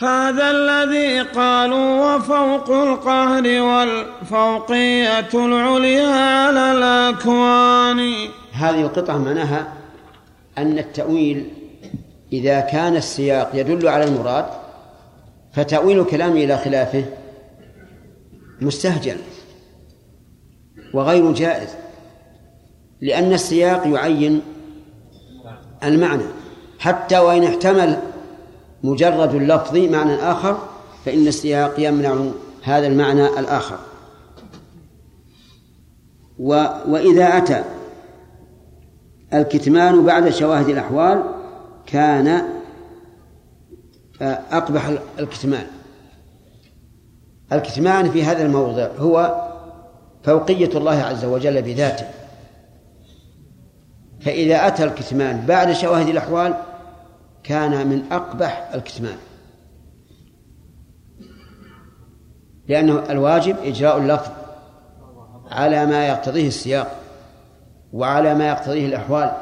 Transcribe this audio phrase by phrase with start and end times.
[0.00, 8.28] هذا الذي قالوا وفوق القهر والفوقية العليا على الأكوان.
[8.52, 9.72] هذه القطعة معناها
[10.58, 11.48] أن التأويل
[12.32, 14.46] إذا كان السياق يدل على المراد
[15.52, 17.04] فتأويل الكلام إلى خلافه
[18.60, 19.16] مستهجن
[20.94, 21.68] وغير جائز
[23.00, 24.42] لأن السياق يعين
[25.84, 26.24] المعنى
[26.78, 27.98] حتى وإن احتمل
[28.86, 30.58] مجرد اللفظ معنى آخر
[31.04, 32.24] فإن السياق يمنع
[32.62, 33.78] هذا المعنى الآخر.
[36.38, 36.48] و
[36.88, 37.64] وإذا أتى
[39.34, 41.22] الكتمان بعد شواهد الأحوال
[41.86, 42.42] كان
[44.22, 45.66] آه، أقبح الكتمان.
[47.52, 49.46] الكتمان في هذا الموضع هو
[50.24, 52.06] فوقية الله عز وجل بذاته.
[54.20, 56.54] فإذا أتى الكتمان بعد شواهد الأحوال
[57.46, 59.16] كان من أقبح الكتمان.
[62.68, 64.30] لأنه الواجب إجراء اللفظ
[65.50, 67.00] على ما يقتضيه السياق
[67.92, 69.32] وعلى ما يقتضيه الأحوال.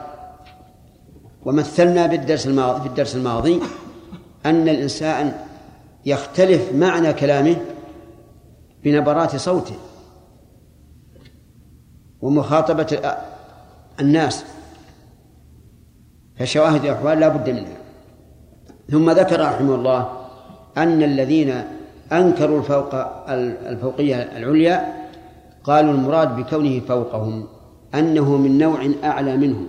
[1.45, 3.61] ومثلنا بالدرس الماضي في الدرس الماضي
[4.47, 5.33] أن الإنسان
[6.07, 7.57] يختلف معنى كلامه
[8.85, 9.77] بنبرات صوته
[12.23, 13.17] ومخاطبة
[14.01, 14.45] الناس.
[16.39, 17.74] فشواهد الأحوال لا بد منها.
[18.91, 20.09] ثم ذكر رحمه الله
[20.77, 21.65] أن الذين
[22.13, 22.95] أنكروا الفوق
[23.69, 25.05] الفوقية العليا
[25.65, 27.47] قالوا المراد بكونه فوقهم
[27.95, 29.69] أنه من نوع أعلى منهم.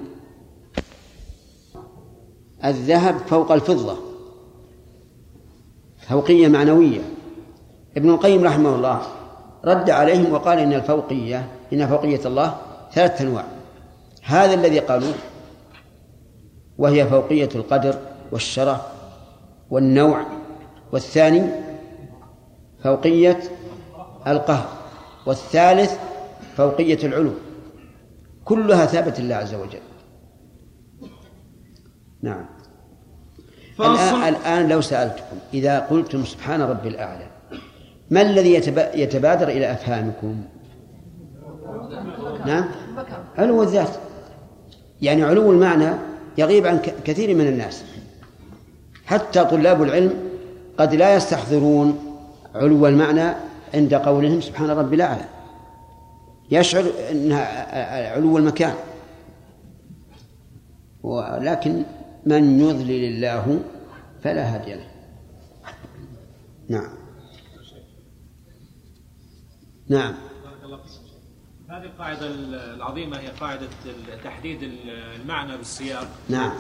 [2.66, 3.98] الذهب فوق الفضة.
[6.08, 7.02] فوقية معنوية.
[7.98, 9.02] ابن القيم رحمه الله
[9.66, 12.58] رد عليهم وقال إن الفوقية إن فوقية الله
[12.94, 13.44] ثلاثة أنواع.
[14.24, 15.14] هذا الذي قالوه
[16.78, 17.96] وهي فوقية القدر
[18.32, 18.95] والشرف
[19.70, 20.26] والنوع
[20.92, 21.44] والثاني
[22.84, 23.40] فوقية
[24.28, 24.70] القهر
[25.26, 25.94] والثالث
[26.58, 27.32] فوقية العلو.
[28.46, 29.80] كلها ثابت لله عز وجل.
[32.22, 32.46] نعم.
[33.80, 37.28] الآن, الآن لو سألتكم إذا قلتم سبحان ربي الأعلى
[38.10, 38.54] ما الذي
[38.94, 40.44] يتبادر إلى أفهامكم؟
[42.46, 42.66] نعم.
[43.38, 43.90] علو الذات.
[45.02, 45.94] يعني علو المعنى
[46.38, 47.84] يغيب عن كثير من الناس.
[49.06, 50.14] حتى طلاب العلم
[50.78, 52.00] قد لا يستحضرون
[52.56, 53.36] علو المعنى
[53.74, 55.26] عند قولهم سبحان ربي الأعلى.
[56.52, 58.74] يشعر أنها علو المكان.
[61.04, 61.84] ولكن
[62.26, 63.60] من يضلل الله
[64.24, 64.88] فلا هادي له.
[66.70, 66.90] نعم.
[69.90, 70.14] نعم.
[71.70, 72.28] هذه القاعدة
[72.76, 73.68] العظيمة هي قاعدة
[74.24, 74.60] تحديد
[75.16, 76.08] المعنى بالسياق.
[76.30, 76.52] نعم.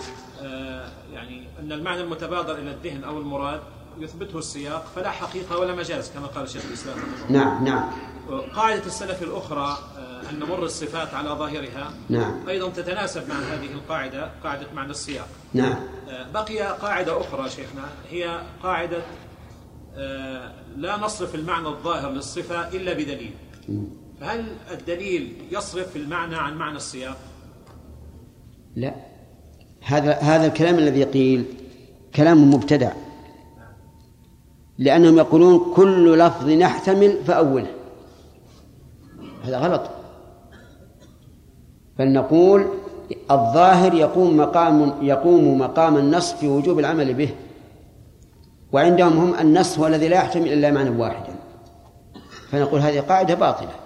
[0.41, 3.61] آه يعني أن المعنى المتبادر إلى الذهن أو المراد
[3.99, 6.97] يثبته السياق فلا حقيقة ولا مجاز كما قال شيخ الإسلام
[7.29, 7.91] نعم نعم.
[8.55, 12.49] قاعدة السلف الأخرى آه أن نمر الصفات على ظاهرها نعم.
[12.49, 15.27] أيضا تتناسب مع هذه القاعدة قاعدة معنى السياق.
[15.53, 15.75] نعم.
[16.09, 19.01] آه بقي قاعدة أخرى شيخنا هي قاعدة
[19.95, 23.33] آه لا نصرف المعنى الظاهر للصفة إلا بدليل.
[24.21, 27.17] فهل الدليل يصرف المعنى عن معنى السياق؟
[28.75, 28.95] لا.
[29.81, 31.45] هذا هذا الكلام الذي قيل
[32.15, 32.91] كلام مبتدع.
[34.77, 37.71] لأنهم يقولون كل لفظ نحتمل فأوله.
[39.43, 39.89] هذا غلط.
[41.99, 42.65] بل نقول
[43.31, 47.29] الظاهر يقوم مقام يقوم مقام النص في وجوب العمل به.
[48.71, 51.35] وعندهم هم النص هو الذي لا يحتمل إلا معنى واحدا.
[52.51, 53.84] فنقول هذه قاعدة باطلة.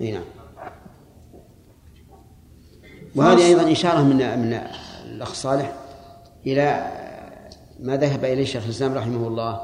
[0.00, 0.22] إي نعم.
[3.16, 4.60] وهذه أيضا إشارة من من
[5.04, 5.72] الأخ صالح
[6.46, 6.92] إلى
[7.80, 9.60] ما ذهب إليه شيخ الإسلام رحمه الله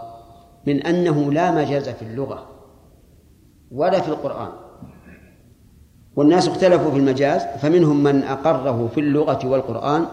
[0.66, 2.46] من أنه لا مجاز في اللغة
[3.72, 4.48] ولا في القرآن.
[6.16, 10.06] والناس اختلفوا في المجاز فمنهم من أقره في اللغة والقرآن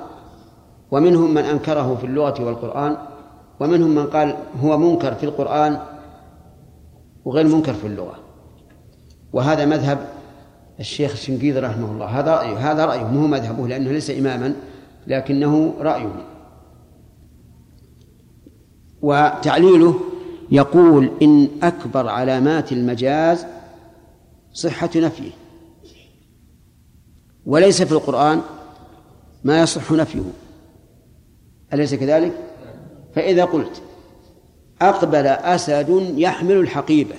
[0.92, 2.98] ومنهم من أنكره في اللغة والقرآن
[3.60, 5.80] ومنهم من قال هو منكر في القرآن
[7.26, 8.16] وغير منكر في اللغة.
[9.34, 10.08] وهذا مذهب
[10.80, 12.06] الشيخ الشنقيطي رحمه الله.
[12.06, 14.56] هذا رأيه هذا رأيه مو مذهبه لأنه ليس إماما
[15.08, 16.28] لكنه رأيه.
[19.02, 20.00] وتعليله
[20.52, 23.46] يقول إن أكبر علامات المجاز
[24.54, 25.32] صحة نفيه.
[27.46, 28.42] وليس في القرآن
[29.44, 30.22] ما يصح نفيه.
[31.74, 32.34] أليس كذلك؟
[33.16, 33.82] فإذا قلت
[34.82, 37.16] أقبل أسد يحمل الحقيبة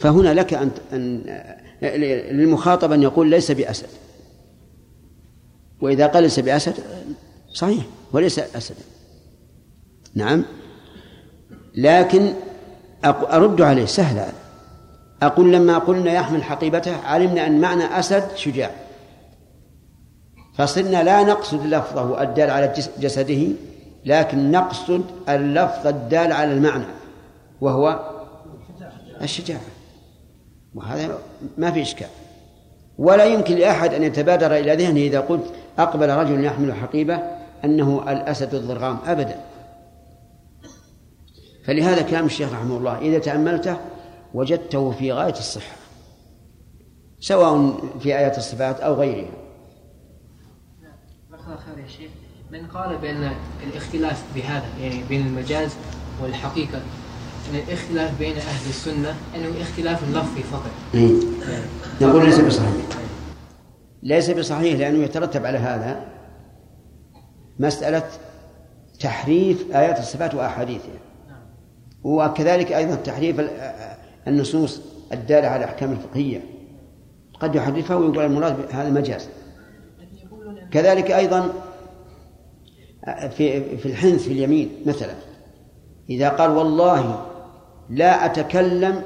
[0.00, 1.22] فهنا لك أن أن
[2.30, 3.88] للمخاطب أن يقول ليس بأسد.
[5.80, 6.74] وإذا قال ليس بأسد
[7.54, 8.82] صحيح وليس أسدا
[10.14, 10.44] نعم.
[11.74, 12.32] لكن
[13.04, 14.32] أرد عليه سهل هذا.
[15.22, 18.70] أقول لما قلنا يحمل حقيبته علمنا أن معنى أسد شجاع.
[20.54, 23.46] فصرنا لا نقصد لفظه الدال على جسده
[24.04, 26.84] لكن نقصد اللفظ الدال على المعنى
[27.60, 28.10] وهو
[29.22, 29.60] الشجاعة.
[30.74, 31.18] وهذا
[31.58, 32.08] ما في إشكال.
[32.98, 37.22] ولا يمكن لأحد أن يتبادر إلى ذهنه إذا قلت أقبل رجل يحمل حقيبة
[37.64, 39.40] أنه الأسد الضرغام أبدا.
[41.64, 43.76] فلهذا كلام الشيخ رحمه الله إذا تأملته
[44.34, 45.76] وجدته في غاية الصحة
[47.20, 49.30] سواء في آيات الصفات أو غيرها.
[51.78, 52.10] يا شيخ.
[52.52, 53.32] من قال بأن
[53.66, 55.76] الاختلاف بهذا يعني بين المجاز
[56.22, 56.80] والحقيقة
[57.54, 61.12] الاختلاف بين أهل السنة أنه اختلاف لفظي فقط إيه.
[62.00, 62.84] نقول ليس بصحيح.
[64.02, 66.04] ليس بصحيح لأنه يترتب على هذا
[67.58, 68.02] مسألة
[69.00, 70.98] تحريف آيات الصفات وأحاديثها.
[72.04, 73.40] وكذلك أيضا تحريف
[74.28, 74.80] النصوص
[75.12, 76.40] الدالة على الأحكام الفقهية.
[77.40, 79.28] قد يحرفها ويقول المراد هذا مجاز.
[80.70, 81.52] كذلك أيضا
[83.06, 85.14] في في الحنث في اليمين مثلا.
[86.10, 87.27] إذا قال والله
[87.90, 89.02] لا أتكلم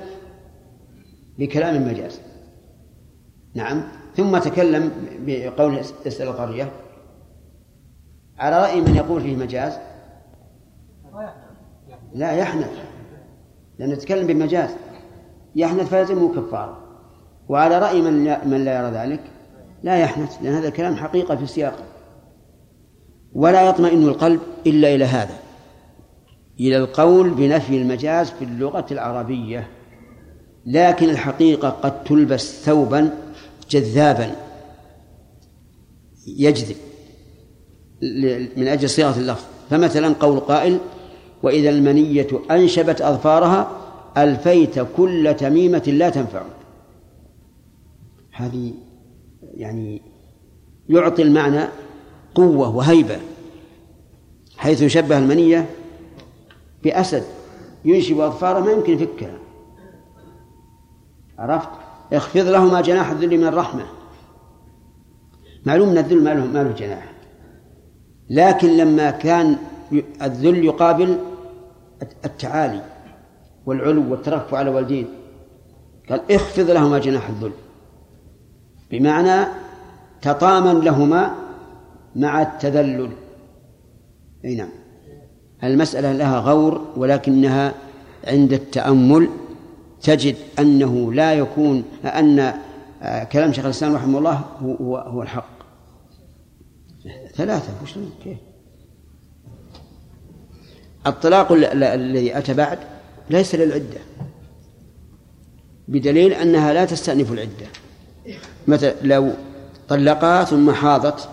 [1.39, 2.21] بكلام المجاز.
[3.55, 3.83] نعم.
[4.17, 4.93] ثم تكلم
[5.27, 6.73] بقول اسأل القرية.
[8.39, 9.73] على رأي من يقول فيه مجاز؟
[12.15, 12.71] لا يحنث.
[13.79, 14.71] لأنه يتكلم بمجاز
[15.57, 16.79] يحنث فيلزمه كفارة
[17.49, 19.21] وعلى رأي من من لا يرى ذلك؟
[19.83, 20.43] لا يحنث.
[20.43, 21.85] لأن هذا الكلام حقيقة في سياقه
[23.33, 25.42] ولا يطمئن القلب إلا إلى هذا.
[26.61, 29.69] إلى القول بنفي المجاز في اللغة العربية
[30.67, 33.11] لكن الحقيقة قد تلبس ثوبا
[33.71, 34.37] جذابا
[36.27, 36.77] يجذب
[38.57, 39.45] من أجل صيغة اللفظ.
[39.71, 40.79] فمثلا قول قائل
[41.43, 43.71] وإذا المنية أنشبت أظفارها
[44.17, 46.43] ألفيت كل تميمة لا تنفع.
[48.33, 48.73] هذه
[49.55, 50.03] يعني
[50.89, 51.69] يعطي المعنى
[52.35, 53.17] قوة وهيبة
[54.57, 55.67] حيث شبه المنية
[56.85, 57.25] بأسد
[57.85, 59.39] ينشب أظفاره ما يمكن يفكها
[61.39, 61.69] عرفت؟
[62.13, 63.87] اخفض لهما جناح الذل من الرحمة.
[65.67, 67.13] معلوم أن الذل ما له ما له جناح.
[68.31, 69.57] لكن لما كان
[70.23, 71.19] الذل يقابل
[72.25, 72.83] التعالي
[73.67, 75.09] والعلو والترفع على الوالدين
[76.11, 77.53] قال اخفض لهما جناح الذل.
[78.91, 79.47] بمعنى
[80.23, 81.35] تطامن لهما
[82.17, 83.11] مع التذلل.
[84.45, 84.82] أي نعم.
[85.65, 87.75] المسألة لها غور ولكنها
[88.25, 89.29] عند التأمل
[90.03, 92.55] تجد أنه لا يكون أن
[93.33, 95.63] كلام شيخ الإسلام رحمه الله هو هو الحق.
[97.35, 97.95] ثلاثة وش
[98.25, 98.39] كيف؟
[101.07, 102.79] الطلاق الذي أتى بعد
[103.31, 104.01] ليس للعدة
[105.89, 107.67] بدليل أنها لا تستأنف العدة.
[108.69, 109.31] مثلا لو
[109.89, 111.29] طلقها ثم حاضت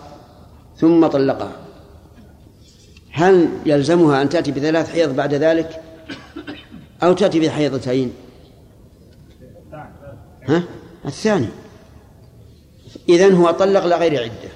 [0.76, 1.52] ثم طلقها
[3.12, 5.82] هل يلزمها أن تأتي بثلاث حيض بعد ذلك؟
[7.02, 8.12] أو تأتي بحيضتين؟
[10.48, 10.64] ها؟
[11.04, 11.48] الثاني.
[13.08, 14.50] إذن هو طلق لغير عدة.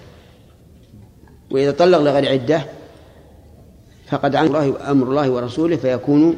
[1.50, 2.64] وإذا طلق لغير عدة
[4.08, 6.36] فقد عن الله أمر الله ورسوله فيكون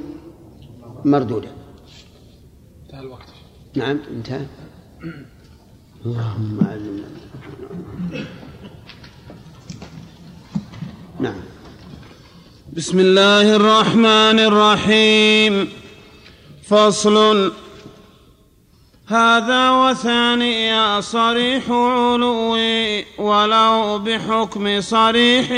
[1.05, 1.49] مردودا.
[2.85, 3.29] انتهى الوقت.
[3.75, 4.47] نعم انتهى.
[6.07, 7.09] اللهم علمنا
[11.21, 11.56] نعم.
[12.77, 15.69] بسم الله الرحمن الرحيم.
[16.69, 17.53] فصل.
[19.07, 25.53] هذا وثاني صريح علوي ولو بحكم صريح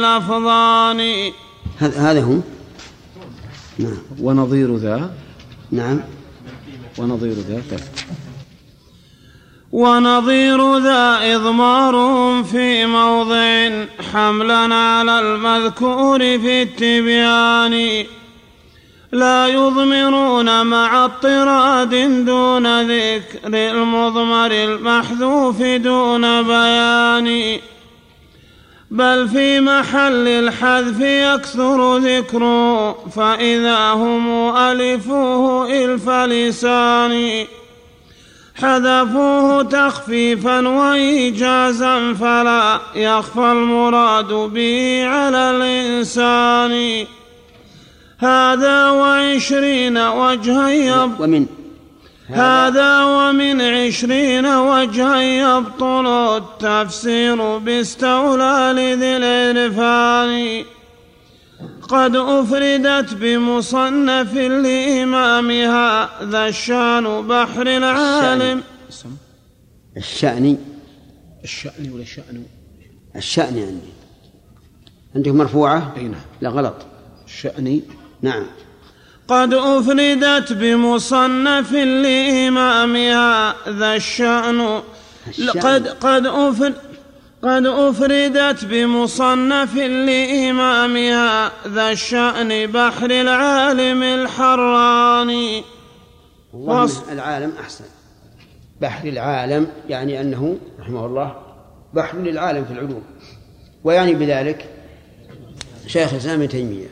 [0.00, 1.32] لفظان.
[1.78, 2.36] هذا هو؟
[3.78, 3.98] نعم.
[4.20, 5.14] ونظير ذا.
[5.70, 6.00] نعم.
[6.98, 7.62] ونظير ذا.
[7.70, 7.80] طيب.
[9.74, 11.94] ونظير ذا إضمار
[12.52, 13.70] في موضع
[14.12, 18.06] حملا على المذكور في التبيان.
[19.12, 27.58] لا يضمرون مع اضطراد دون ذكر المضمر المحذوف دون بيان.
[28.90, 37.46] بل في محل الحذف يكثر ذكره فإذا هم ألفوه إلف لسان.
[38.54, 47.06] حذفوه تخفيفا وإيجازا فلا يخفى المراد به على الإنسان.
[48.18, 51.46] هذا وعشرين وجها ومن
[52.28, 56.06] هذا ومن عشرين وجها يبطل
[56.36, 60.64] التفسير باستولى لذي العرفان.
[61.88, 68.62] قد أفردت بمصنف لإمامها ذا الشأن بحر العالم.
[69.96, 70.56] الشأن.
[71.44, 71.90] الشأن.
[71.92, 72.44] ولا شأن
[73.16, 73.92] الشأن عندي.
[75.16, 76.20] عندك مرفوعة؟ أي نعم.
[76.40, 76.74] لا غلط.
[77.26, 77.82] شأني
[78.22, 78.46] نعم.
[79.28, 84.80] قد أفردت بمصنف لإمامها ذا الشأن.
[85.28, 85.60] الشأن.
[85.60, 86.72] قد قد أفر
[87.44, 95.64] قد أفردت بمصنف لإمامها ذا الشأن بحر العالم الحراني.
[96.52, 97.12] فصل.
[97.12, 97.84] العالم أحسن.
[98.80, 101.36] بحر العالم يعني أنه رحمه الله
[101.94, 103.02] بحر للعالم في العلوم.
[103.84, 104.68] ويعني بذلك
[105.86, 106.88] شيخ الإسلام ابن تيمية.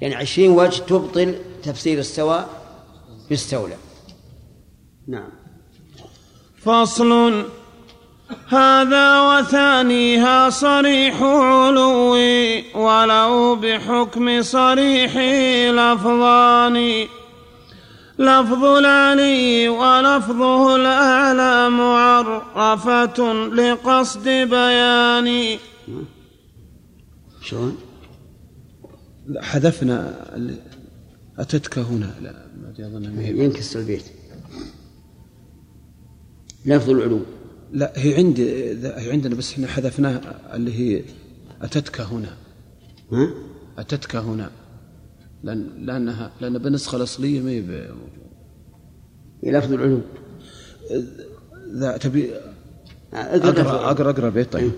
[0.00, 2.48] يعني عشرين وجه تبطل تفسير السواء
[3.30, 3.76] باستولى
[5.08, 5.28] نعم.
[6.56, 7.44] فصل
[8.48, 15.16] هذا وثانيها صريح علوي ولو بحكم صريح
[15.70, 17.06] لفظان.
[18.18, 25.58] لفظ العلي ولفظه الأعلى معرفة لقصد بيان.
[27.42, 27.78] شلون؟
[29.40, 30.26] حذفنا
[31.38, 32.32] أتتك هنا؟ لا
[32.62, 34.04] ما أدري أظن ما هي ينكس البيت.
[36.66, 37.20] لفظ العلو.
[37.72, 40.20] لا هي عندي هي عندنا بس إحنا حذفناها
[40.56, 41.04] اللي هي
[41.62, 42.36] أتتك هنا.
[43.12, 43.28] ها؟
[43.78, 44.50] أتتك هنا.
[45.42, 47.90] لأن لأنها لأن بالنسخة الأصلية ما هي ب-
[49.42, 50.00] لفظ العلو
[51.74, 52.30] ذا تبي
[53.12, 53.90] أقرأ.
[53.90, 54.72] أقرأ أقرأ بيت طيب.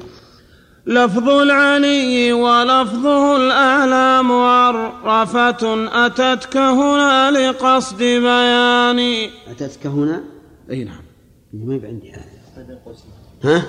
[0.86, 8.98] لفظ العلي ولفظه الأعلى معرفة أتتك هنا لقصد بيان
[9.48, 10.24] أتتك هنا؟
[10.70, 11.02] أي نعم.
[11.52, 12.29] ما عندي هذا
[13.44, 13.62] ها؟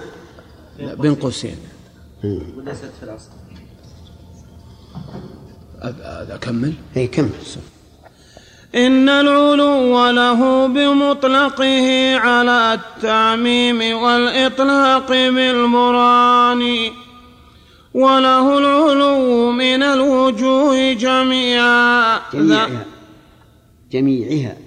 [0.80, 1.56] لا، بين قوسين
[5.82, 6.74] أ- أ- أكمل.
[6.96, 7.30] هي كمل.
[8.76, 16.90] إن العلو له بمطلقه على التعميم والإطلاق بالمران
[17.94, 22.20] وله العلو من الوجوه جميعا.
[22.34, 22.86] جميعها.
[23.92, 24.58] جميعها.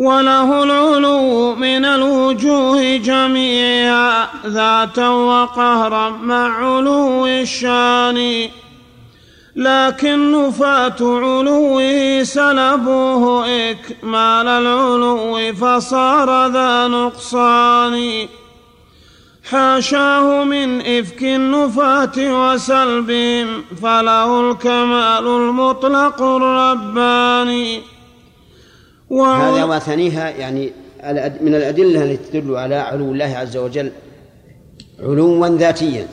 [0.00, 8.48] وله العلو من الوجوه جميعا ذاتا وقهرا مع علو الشان.
[9.56, 18.26] لكن نفاة علوه سلبوه إكمال العلو فصار ذا نقصان.
[19.50, 27.99] حاشاه من إفك النفاة وسلبهم فله الكمال المطلق الرباني.
[29.12, 30.72] هذا وثانيها يعني
[31.40, 33.90] من الأدلة التي تدل على علو الله عز وجل
[35.00, 36.06] علوا ذاتيا.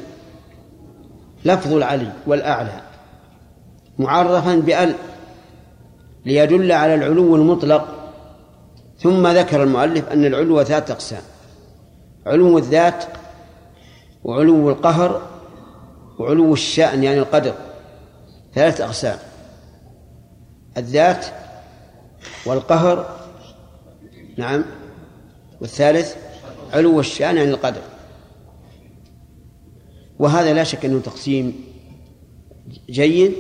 [1.45, 2.81] لفظ العلي والأعلى
[3.99, 4.95] معرفا بأل
[6.25, 8.11] ليدل على العلو المطلق.
[8.99, 11.21] ثم ذكر المؤلف أن العلو ثلاثة أقسام
[12.25, 13.03] علو الذات
[14.23, 15.21] وعلو القهر
[16.19, 17.53] وعلو الشأن يعني القدر
[18.55, 19.17] ثلاثة أقسام.
[20.77, 21.25] الذات
[22.45, 23.17] والقهر
[24.37, 24.63] نعم
[25.61, 26.15] والثالث
[26.73, 27.81] علو الشأن عن القدر.
[30.19, 31.63] وهذا لا شك أنه تقسيم
[32.89, 33.33] جيد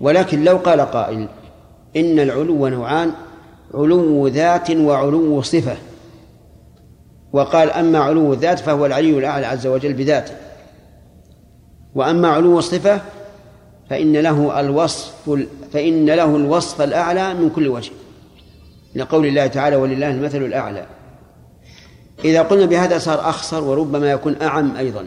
[0.00, 1.28] ولكن لو قال قائل
[1.96, 3.12] إن العلو نوعان
[3.74, 5.76] علو ذات وعلو صفة.
[7.32, 10.34] وقال أما علو الذات فهو العلي الأعلى عز وجل بذاته.
[11.94, 13.00] وأما علو الصفة
[13.90, 15.30] فإن له الوصف
[15.72, 17.92] فإن له الوصف الأعلى من كل وجه.
[18.96, 20.86] لقول الله تعالى ولله المثل الأعلى.
[22.24, 25.06] إذا قلنا بهذا صار أخصر وربما يكون أعم أيضا.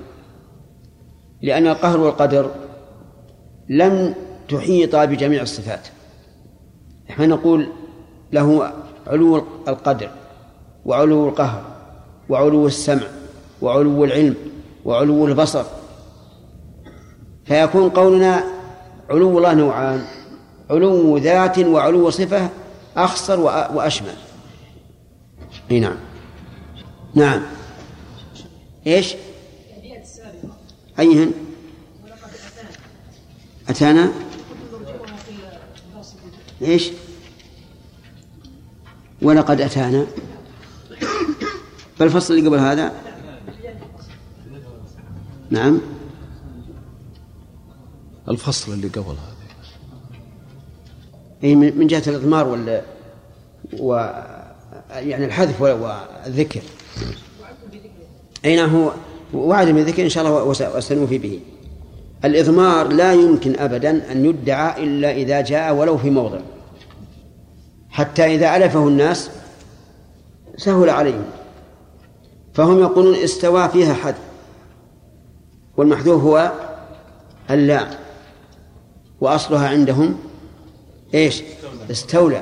[1.41, 2.51] لأن القهر والقدر
[3.69, 4.15] لم
[4.49, 5.87] تحيطا بجميع الصفات.
[7.09, 7.67] إحنا نقول
[8.31, 8.71] له
[9.07, 10.09] علو القدر
[10.85, 11.61] وعلو القهر
[12.29, 13.07] وعلو السمع
[13.61, 14.35] وعلو العلم
[14.85, 15.63] وعلو البصر.
[17.45, 18.43] فيكون قولنا
[19.09, 20.01] علو الله نوعان
[20.69, 22.49] علو ذات وعلو صفة
[23.05, 24.15] أخصر وأ- وأشمل.
[25.71, 25.95] إي نعم.
[27.15, 27.41] نعم.
[28.87, 29.15] إيش؟
[30.99, 31.31] أيهن؟
[33.69, 34.11] أتانا؟
[36.61, 36.89] إيش؟
[39.21, 40.07] ولقد أتانا.
[41.99, 42.93] فالفصل اللي قبل هذا.
[45.49, 45.81] نعم.
[48.29, 49.38] الفصل اللي قبل هذا.
[51.43, 52.81] أي من جهة الإضمار وال
[53.79, 53.93] و
[54.95, 56.61] يعني الحذف والذكر.
[58.45, 58.91] أي نعم هو
[59.33, 61.39] وعد بذكر إن شاء الله وس- وسنوفي به.
[62.25, 66.39] الإضمار لا يمكن أبدا أن يدعى إلا إذا جاء ولو في موضع.
[67.89, 69.29] حتى إذا ألفه الناس
[70.57, 71.23] سهل عليهم.
[72.53, 74.15] فهم يقولون استوى فيها حد
[75.77, 76.51] والمحذوف هو
[77.51, 77.87] اللام
[79.21, 80.17] وأصلها عندهم
[81.13, 81.43] إيش؟
[81.91, 82.41] استولى.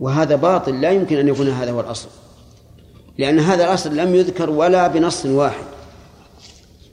[0.00, 2.08] وهذا باطل لا يمكن أن يكون هذا هو الأصل.
[3.18, 5.64] لأن هذا الأصل لم يذكر ولا بنص واحد.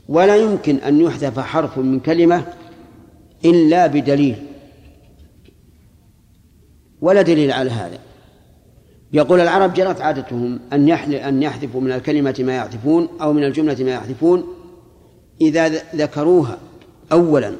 [0.08, 2.52] ولا يمكن أن يحذف حرف من كلمة
[3.44, 4.36] إلا بدليل.
[7.00, 7.98] ولا دليل على هذا.
[9.12, 13.90] يقول العرب جرت عادتهم أن أن يحذفوا من الكلمة ما يحذفون أو من الجملة ما
[13.90, 14.44] يحذفون
[15.40, 16.58] إذا ذكروها
[17.12, 17.52] أولا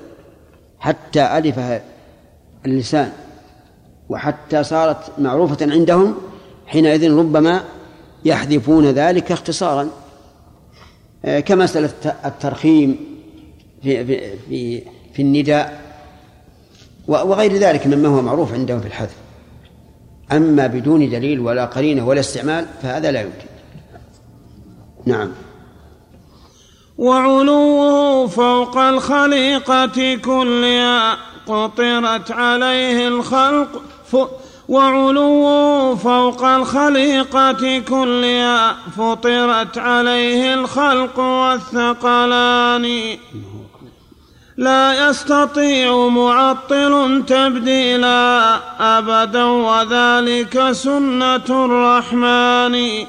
[0.79, 1.83] حتى ألفها
[2.71, 3.13] اللسان
[4.09, 6.15] وحتى صارت معروفة عندهم
[6.67, 7.65] حينئذ ربما
[8.25, 9.89] يحذفون ذلك اختصارا.
[11.25, 11.91] آه، كمسألة
[12.25, 12.97] الترخيم
[13.83, 14.83] في في في,
[15.15, 15.81] في النداء
[17.09, 19.17] وغير ذلك مما هو معروف عندهم في الحذف.
[20.33, 23.47] أما بدون دليل ولا قرينة ولا استعمال فهذا لا يمكن.
[25.07, 25.33] نعم.
[26.99, 31.26] وعلوه فوق الخليقة كلها.
[31.47, 33.83] قطرت عليه الخلق
[34.69, 43.17] وعلوه فوق الخليقة كلها فطرت عليه الخلق والثقلان.
[44.57, 48.61] لا يستطيع معطل تبديلا
[48.99, 53.07] أبدا وذلك سنة الرحمن.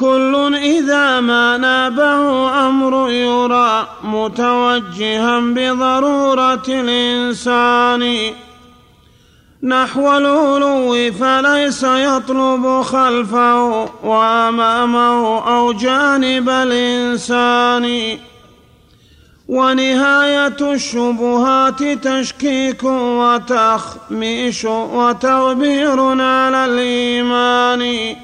[0.00, 8.32] كل إذا ما نابه أمر يرى متوجها بضرورة الإنسان.
[9.62, 18.18] نحو العلو فليس يطلب خلفه وأمامه أو جانب الإنسان.
[19.48, 28.16] ونهاية الشبهات تشكيك وتخميش وتغبير على الإيمان.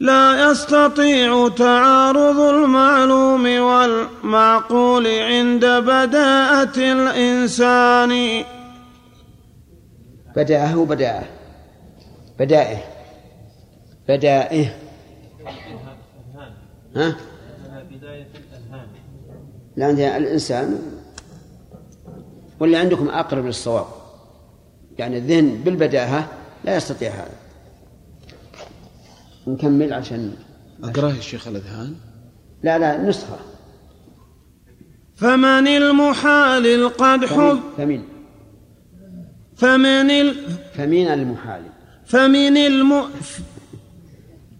[0.00, 8.44] لا يستطيع تعارض المعلوم والمعقول عند بداءة الإنسان.
[10.36, 11.24] بدأه بدأه.
[12.38, 12.78] بدائه.
[14.08, 14.66] بدائه.
[16.96, 17.16] ها؟
[17.90, 18.86] بداية الأذهان
[19.76, 20.78] لأن الإنسان
[22.60, 23.86] واللي عندكم أقرب للصواب.
[24.98, 26.28] يعني الذهن بالبداهة
[26.64, 27.44] لا يستطيع هذا.
[29.46, 30.32] نكمل عشان
[30.84, 31.94] أقرأ الشيخ الأذهان.
[32.62, 33.38] لا لا نسخة.
[35.14, 37.34] فمن المحال القدح
[37.76, 38.02] فمن
[39.56, 40.10] فمن.
[40.10, 40.34] ال...
[40.74, 41.62] فمن المحال.
[42.04, 42.92] فمن الم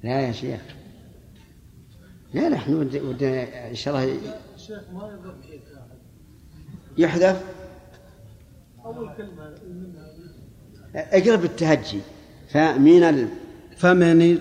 [0.04, 0.60] لا يا شيخ.
[2.34, 4.18] لا لا إحنا ودنا إن شاء الله
[6.98, 7.42] يحذف.
[8.84, 9.54] أول كلمة.
[10.94, 12.00] اقرب بالتهجي.
[12.48, 13.28] فمن ال...
[13.76, 14.37] فمن.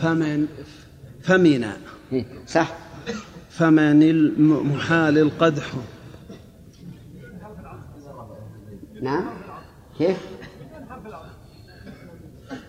[0.00, 0.46] فمن
[1.22, 1.66] فمن.
[2.46, 2.76] صح.
[3.50, 5.72] فمن المحال القدح.
[9.02, 9.24] نعم.
[9.98, 10.16] كيف؟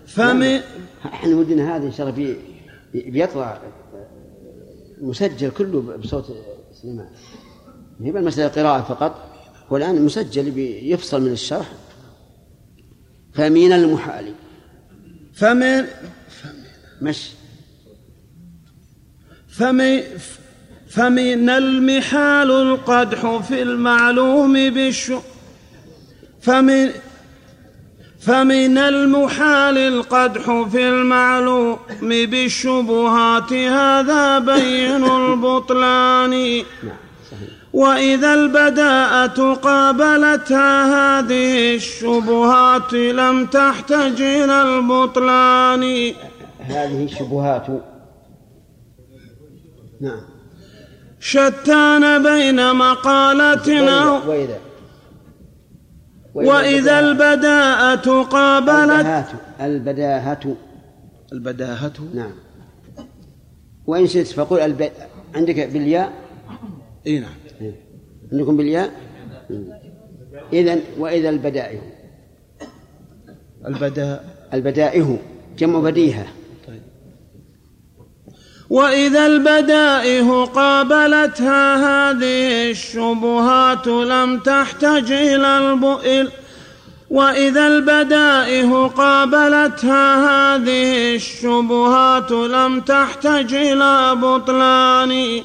[0.06, 0.60] فمن
[1.06, 2.36] إحنا ودنا هذا إن شاء الله
[2.94, 3.62] بيطلع
[5.02, 6.38] مسجل كله بصوت
[6.74, 7.08] سليمان.
[8.02, 9.28] هي المسألة قراءة فقط.
[9.70, 11.72] والآن مسجل يفصل من الشرح.
[13.34, 14.34] فمن المحال.
[15.42, 15.86] فمن
[17.02, 17.30] مش.
[19.50, 20.02] فمن
[20.90, 25.22] فمن المحال القدح في المعلوم بالشؤ
[26.42, 26.92] فمن
[28.22, 36.64] فمن المحال القدح في المعلوم بالشبهات هذا بين البطلان.
[37.74, 46.14] وإذا البداءة قابلتها هذه الشبهات لم تحتج إلى البطلان.
[46.60, 47.68] هذه الشبهات.
[50.02, 50.22] نعم.
[51.20, 54.12] شتان بين مقالتنا.
[54.12, 54.60] وإذا
[56.34, 59.28] وإذا البداءة قابلت
[59.62, 60.56] البداهة
[61.34, 62.32] البداهة نعم.
[63.88, 64.92] وإن شئت فقل الب...
[65.36, 66.14] عندك بالياء؟
[67.08, 67.41] إي نعم.
[68.32, 68.92] عندكم بالياء؟
[70.54, 71.80] إذا وإذا البدائه
[73.68, 74.26] البداء.
[74.54, 75.18] البدائه
[75.58, 76.28] جمع بديهة.
[76.68, 76.82] طيب.
[78.70, 86.32] وإذا البدائه قابلتها هذه الشبهات لم تحتج إلى البؤل.
[87.10, 90.06] وإذا البدائه قابلتها
[90.56, 95.42] هذه الشبهات لم تحتج إلى بطلان.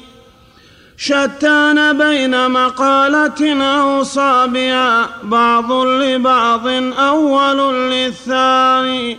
[0.99, 9.17] شتان بين مقالة أوصى بها بعض لبعض أول للثاني.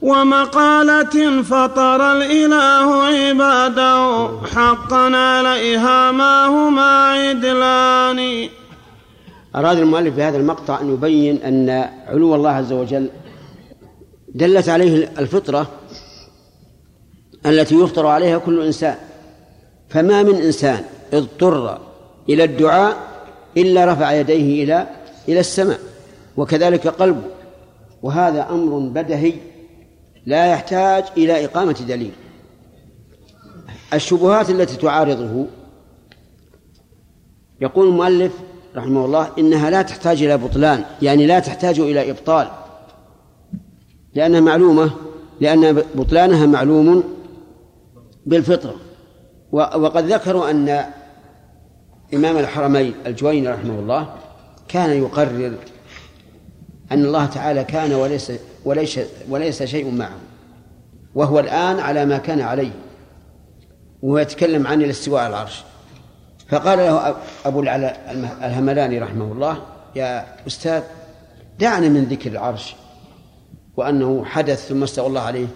[0.00, 8.48] ومقالة فطر الإله عباده حقا عليها ما هما عدلان.
[9.56, 13.10] أراد المؤلف في هذا المقطع أن يبين أن علو الله عز وجل
[14.34, 15.66] دلت عليه الفطرة
[17.46, 18.96] التي يفطر عليها كل إنسان.
[19.88, 21.80] فما من إنسان اضطر
[22.28, 22.96] إلى الدعاء
[23.56, 24.86] إلا رفع يديه إلى
[25.28, 25.78] إلى السماء
[26.36, 27.22] وكذلك قلبه.
[28.02, 29.34] وهذا أمر بدهي
[30.26, 32.12] لا يحتاج إلى إقامة دليل.
[33.94, 35.46] الشبهات التي تعارضه
[37.60, 38.32] يقول المؤلف
[38.76, 42.48] رحمه الله إنها لا تحتاج إلى بطلان يعني لا تحتاج إلى إبطال.
[44.14, 44.90] لأنها معلومة
[45.40, 47.04] لأن بطلانها معلوم
[48.26, 48.85] بالفطرة.
[49.52, 50.84] وقد ذكروا أن
[52.14, 54.14] إمام الحرمين الجويني رحمه الله
[54.68, 55.54] كان يقرر
[56.92, 58.32] أن الله تعالى كان وليس
[58.64, 60.16] وليس وليس شيء معه.
[61.14, 62.70] وهو الآن على ما كان عليه.
[64.02, 65.64] وهو يتكلم عن الاستواء على العرش.
[66.48, 69.62] فقال له أبو العلاء الهملاني رحمه الله
[69.96, 70.82] يا أستاذ
[71.58, 72.74] دعنا من ذكر العرش
[73.76, 75.46] وأنه حدث ثم استوى الله عليه.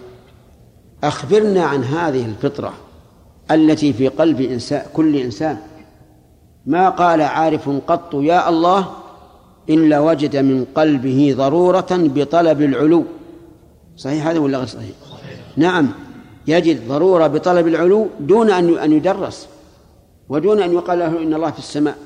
[1.03, 2.73] أخبرنا عن هذه الفطرة.
[3.51, 5.57] التي في قلب إنسان كل إنسان.
[6.65, 8.87] ما قال عارف قط يا الله
[9.69, 13.03] إلا وجد من قلبه ضرورة بطلب العلو.
[13.97, 14.95] صحيح هذا ولا غير صحيح؟
[15.57, 15.89] نعم
[16.47, 19.47] يجد ضرورة بطلب العلو دون أن أن يدرس
[20.29, 21.97] ودون أن يقال له إن الله في السماء.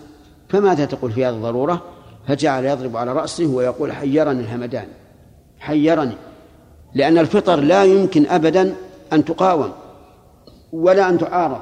[0.49, 1.81] فماذا تقول في هذه الضرورة؟
[2.27, 4.87] فجعل يضرب على رأسه ويقول حيرني الهمدان.
[5.59, 6.15] حيرني
[6.95, 8.75] لأن الفطر لا يمكن أبدا
[9.13, 9.71] أن تقاوم.
[10.73, 11.61] ولا أن تعارض.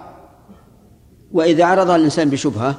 [1.32, 2.76] وإذا عرضها الإنسان بشبهة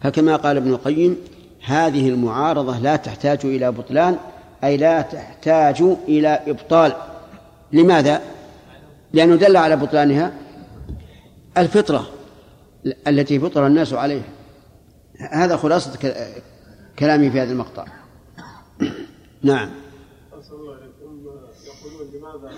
[0.00, 1.16] فكما قال ابن القيم
[1.64, 4.16] هذه المعارضة لا تحتاج إلى بطلان
[4.64, 6.92] أي لا تحتاج إلى إبطال.
[7.72, 8.20] لماذا؟
[9.12, 10.32] لأنه دل على بطلانها
[11.58, 12.06] الفطرة
[13.06, 14.28] التي فطر الناس عليها.
[15.30, 15.98] هذا خلاصة
[16.98, 17.86] كلامي في هذا المقطع.
[19.42, 19.70] نعم.
[21.66, 22.54] يقولون لماذا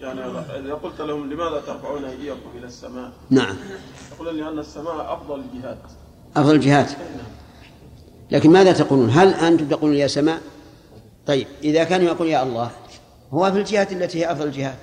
[0.00, 0.20] يعني
[0.64, 3.56] إذا قلت لهم لماذا ترفعون أيديكم إلى السماء؟ نعم.
[4.14, 5.78] يقولون لأن السماء أفضل الجهات
[6.36, 6.90] أفضل الجهات
[8.30, 10.40] لكن ماذا تقولون؟ هل أنتم تقولون يا سماء؟
[11.26, 12.70] طيب إذا كانوا يقول يا الله
[13.30, 14.78] هو في الجهات التي هي أفضل الجهات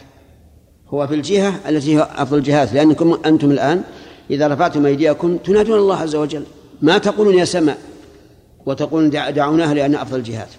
[0.87, 3.83] هو في الجهة التي هي أفضل الجهات لأنكم أنتم الآن
[4.29, 6.43] إذا رفعتم أيديكم تنادون الله عز وجل.
[6.81, 7.77] ما تقولون يا سماء؟
[8.65, 10.49] وتقولون دعوناها لأن أفضل الجهات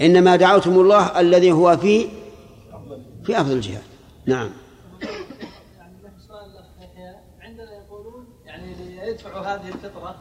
[0.00, 2.06] إنما دعوتم الله الذي هو في
[3.24, 3.82] في أفضل الجهات
[4.26, 4.50] نعم.
[7.40, 8.74] عندنا يقولون يعني
[9.08, 10.16] يدفعوا هذه الفطرة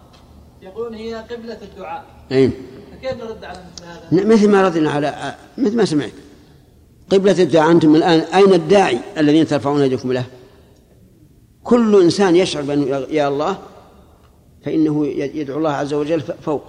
[0.62, 2.06] يقولون هي قبلة الدعاء.
[2.32, 2.52] أي.
[2.92, 6.12] فكيف نرد على مثل هذا؟ مثل ما ردنا على مثل ما سمعت.
[7.12, 10.26] قبلة الدعاء أنتم الآن أين الداعي الذين ترفعون يدكم له؟
[11.63, 13.58] كل إنسان يشعر بأنه يا الله
[14.66, 16.63] فإنه يدعو الله عز وجل فوق.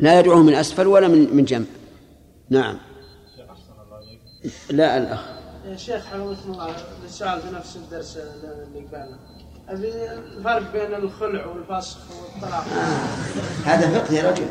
[0.00, 1.66] لا يدعوه من أسفل ولا من من جنب.
[2.50, 2.78] نعم.
[4.70, 5.20] لا الأخ.
[5.64, 6.36] يا شيخ حلوة
[7.04, 9.18] السؤال في نفس الدرس اللي قبلنا.
[9.70, 12.64] الفرق بين الخلع والفسخ والطلاق.
[13.64, 14.48] هذا فقه يا رجل.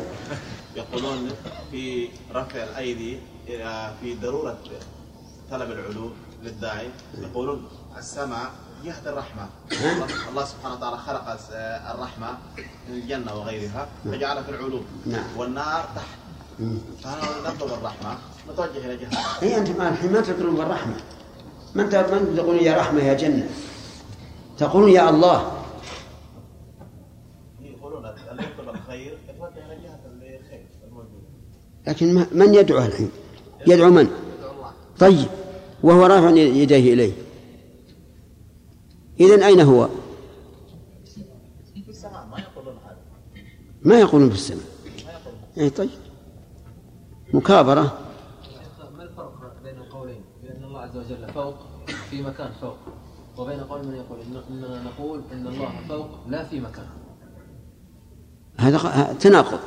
[0.76, 1.30] يقولون
[1.70, 3.20] في رفع الأيدي
[4.00, 4.58] في ضرورة
[5.50, 6.10] طلب العلو
[6.42, 6.90] للداعي.
[7.18, 8.50] يقولون السماء
[8.84, 9.48] جهة الرحمة.
[10.30, 11.38] الله سبحانه وتعالى خلق
[11.94, 12.28] الرحمة
[12.88, 14.80] من الجنة وغيرها فجعلها في العلو.
[15.06, 15.24] نعم.
[15.36, 16.18] والنار تحت
[16.60, 18.18] نطلب الرحمة.
[18.52, 19.10] نتوجه إلى جهة.
[19.42, 20.96] اي أنتم الحين ما تطلبون بالرحمه
[21.74, 23.48] ما انت ما تقولون يا رحمة يا جنة.
[24.58, 25.52] تقولون يا الله.
[27.60, 31.22] يقولون يطلب الخير يتوجه إلى جهة الخير الموجود
[31.86, 33.10] لكن ما- من يدعو الحين؟
[33.66, 34.10] يدعو من؟
[34.98, 35.28] طيب.
[35.82, 37.12] وهو رافع يديه إليه.
[39.20, 39.88] اذا أين هو؟
[41.84, 42.96] في السماء ما يقولون هذا.
[43.82, 44.64] ما يقولون في السماء.
[45.58, 45.90] اي طيب.
[47.36, 47.98] مكابرة.
[48.96, 51.54] ما الفرق بين القولين؟ بأن الله عز وجل فوق
[52.10, 52.76] في مكان فوق.
[53.38, 56.86] وبين قول من يقول إن- إننا نقول إن الله فوق لا في مكان.
[58.58, 59.58] هذا تناقض.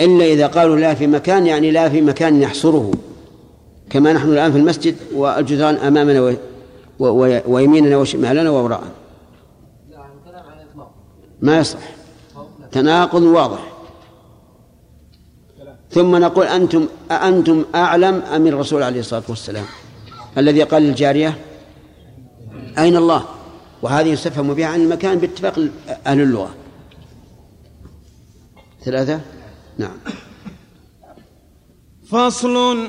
[0.00, 2.92] إلا إذا قالوا لا في مكان يعني لا في مكان يحصره.
[3.90, 6.34] كما نحن الآن في المسجد والجدران أمامنا و...
[6.98, 7.06] و...
[7.08, 7.40] و...
[7.48, 8.90] ويميننا وشمالنا ووراءنا.
[11.40, 11.78] ما يصح.
[12.72, 13.73] تناقض واضح.
[15.94, 19.64] ثم نقول أنتم أأنتم أعلم أم الرسول عليه الصلاة والسلام
[20.38, 21.38] الذي قال للجارية
[22.78, 23.24] أين الله؟
[23.82, 25.68] وهذه يستفهم بها عن المكان باتفاق
[26.06, 26.54] أهل اللغة.
[28.84, 29.20] ثلاثة؟
[29.78, 29.96] نعم.
[32.10, 32.88] فصل.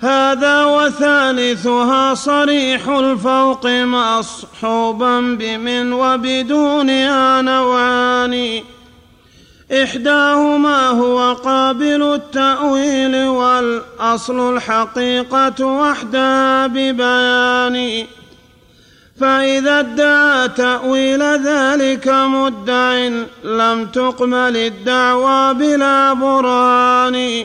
[0.00, 8.62] هذا وثالثها صريح الفوق مصحوبا بمن وبدونها نوعان
[9.72, 18.06] إحداهما هو قابل التأويل والأصل الحقيقة وحدها ببيان.
[19.20, 23.08] فإذا ادعى تأويل ذلك مدع
[23.44, 27.44] لم تقبل الدعوى بلا برهان.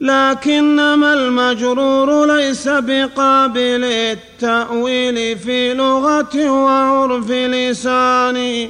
[0.00, 8.68] لكنما المجرور ليس بقابل التأويل في لغة وعرف لسان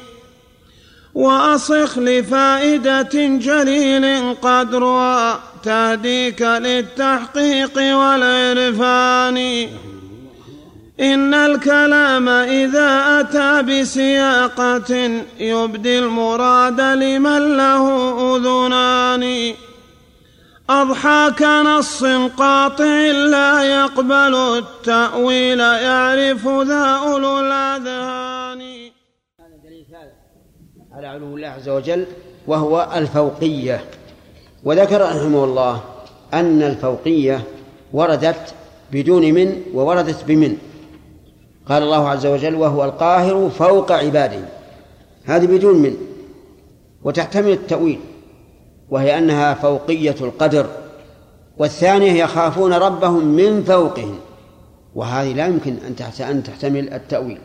[1.15, 9.69] وأصخ لفائدة جليل قدرها تهديك للتحقيق والعرفان.
[11.01, 17.87] إن الكلام إذا أتى بسياقة يبدي المراد لمن له
[18.37, 19.55] أذنان.
[20.71, 22.05] أضحى كنص
[22.39, 28.14] قاطع لا يقبل التأويل يعرف ذا أولو الأذهان.
[31.15, 32.07] علو الله عز وجل
[32.47, 33.85] وهو الفوقية.
[34.65, 35.81] وذكر رحمه الله
[36.35, 37.45] أن الفوقية
[37.93, 38.55] وردت
[38.93, 40.57] بدون من ووردت بمن.
[41.69, 44.41] قال الله عز وجل وهو القاهر فوق عباده.
[45.25, 45.97] هذه بدون من.
[47.05, 48.01] وتحتمل التأويل.
[48.91, 50.67] وهي أنها فوقية القدر.
[51.59, 54.19] والثانية يخافون ربهم من فوقهم.
[54.95, 55.77] وهذه لا يمكن
[56.21, 57.39] أن تحتمل التأويل.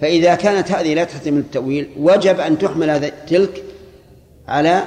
[0.00, 3.64] فإذا كانت هذه لا تحتمل التأويل وجب أن تحمل تلك
[4.48, 4.82] على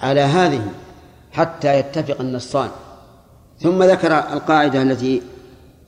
[0.00, 0.62] على هذه
[1.32, 2.68] حتى يتفق النصان.
[3.60, 5.22] ثم ذكر القاعدة التي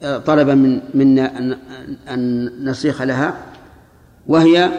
[0.02, 1.56] آه، طلب من منا
[2.08, 3.34] أن نصيخ لها
[4.26, 4.70] وهي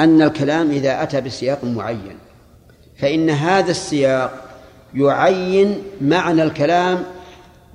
[0.00, 2.16] أن الكلام إذا أتى بسياق معين
[2.98, 4.44] فإن هذا السياق
[4.94, 7.04] يعين معنى الكلام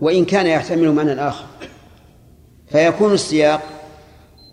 [0.02, 1.46] وإن كان يحتمل معنى آخر.
[2.72, 3.77] فيكون السياق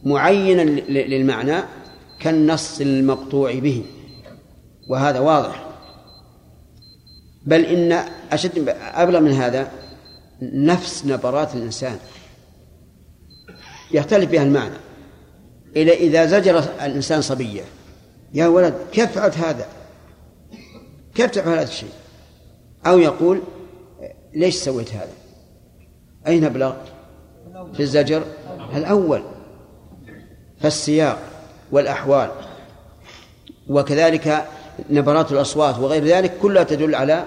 [0.05, 1.57] معينا للمعنى
[2.21, 3.85] كالنص المقطوع به
[4.89, 5.67] وهذا واضح.
[7.47, 9.71] بل إن أشد أبلغ من هذا
[10.43, 11.99] نفس نبرات الإنسان.
[13.91, 14.77] يختلف بها المعنى.
[15.77, 17.63] إلى إذا زجر الإنسان صبية
[18.35, 19.67] يا ولد كيف فعلت هذا؟
[21.15, 21.93] كيف تفعل هذا الشيء؟
[22.87, 23.43] أو يقول
[24.35, 25.13] ليش سويت هذا؟
[26.27, 26.75] أين أبلغ؟
[27.75, 28.25] في الزجر
[28.75, 29.23] الأول.
[30.65, 31.19] فالسياق
[31.73, 32.31] والأحوال
[33.69, 34.45] وكذلك
[34.91, 37.25] نبرات الأصوات وغير ذلك كلها تدل على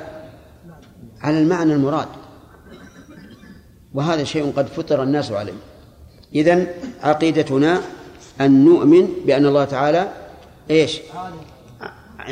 [1.21, 2.07] على المعنى المراد.
[3.93, 5.53] وهذا شيء قد فطر الناس عليه.
[6.35, 6.67] إذن
[7.01, 7.81] عقيدتنا
[8.41, 10.13] أن نؤمن بأن الله تعالى
[10.71, 10.99] إيش؟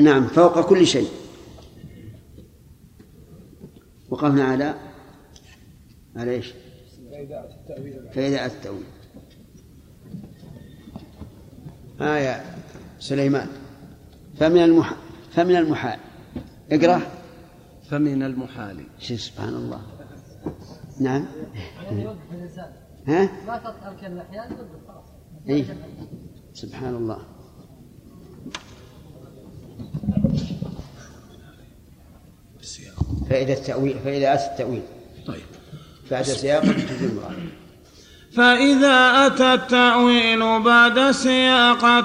[0.02, 1.10] نعم فوق كل شيء.
[4.10, 4.74] وقفنا على
[6.16, 6.54] على إيش؟
[8.14, 8.95] فإذا التأويل.
[12.02, 12.44] آية
[13.00, 13.48] سليمان.
[14.40, 14.94] فمن المح...
[15.32, 16.00] فمن المحال.
[16.72, 17.02] اقرأ.
[17.90, 18.84] فمن المحال.
[19.00, 19.82] سبحان الله
[21.00, 21.26] نعم.
[23.08, 24.50] ها؟ ما ترك الأحيان
[24.88, 25.66] خلاص؟
[26.54, 27.20] سبحان الله
[33.30, 34.82] فإذا التأويل فإذا أتى التأويل.
[35.28, 35.42] طيب.
[36.12, 37.65] بعد سياق تجزي المراد
[38.38, 42.02] فإذا أتى التأويل بعد سياقة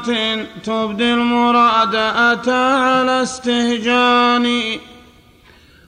[0.64, 4.62] تبدي المراد أتى على استهجان.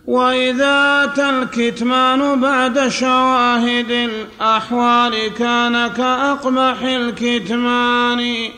[0.06, 8.48] وإذا أتى الكتمان بعد شواهد الأحوال كان كأقبح الكتمان.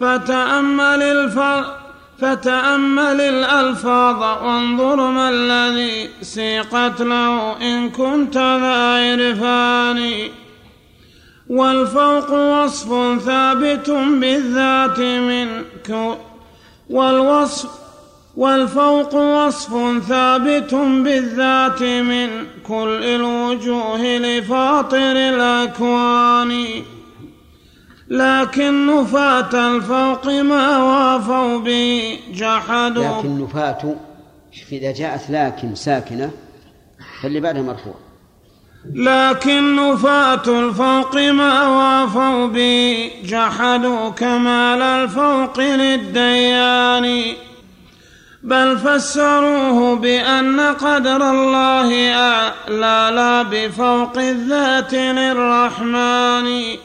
[0.00, 1.78] فتأمل الفرق
[2.20, 10.28] فتأمل الألفاظ وانظر ما الذي سيقت له إن كنت ذا عرفان.
[11.52, 12.88] والفوق وصف
[13.24, 15.48] ثابت بالذات من
[16.90, 17.70] والوصف
[18.36, 19.72] والفوق وصف
[20.08, 22.28] ثابت بالذات من
[22.66, 26.66] كل الوجوه لفاطر الأكوان.
[28.08, 33.18] لكن نفاة الفوق ما وافوا به جحدوا.
[33.18, 33.96] لكن نفاة
[34.72, 36.30] إذا جاءت لكن ساكنة
[37.22, 38.11] فاللي بعدها مرفوع.
[38.94, 47.22] لكن نفاة الفوق ما وافوا به جحدوا كمال الفوق للديان.
[48.42, 56.76] بل فسروه بأن قدر الله أعلى لا بفوق الذات للرحمن.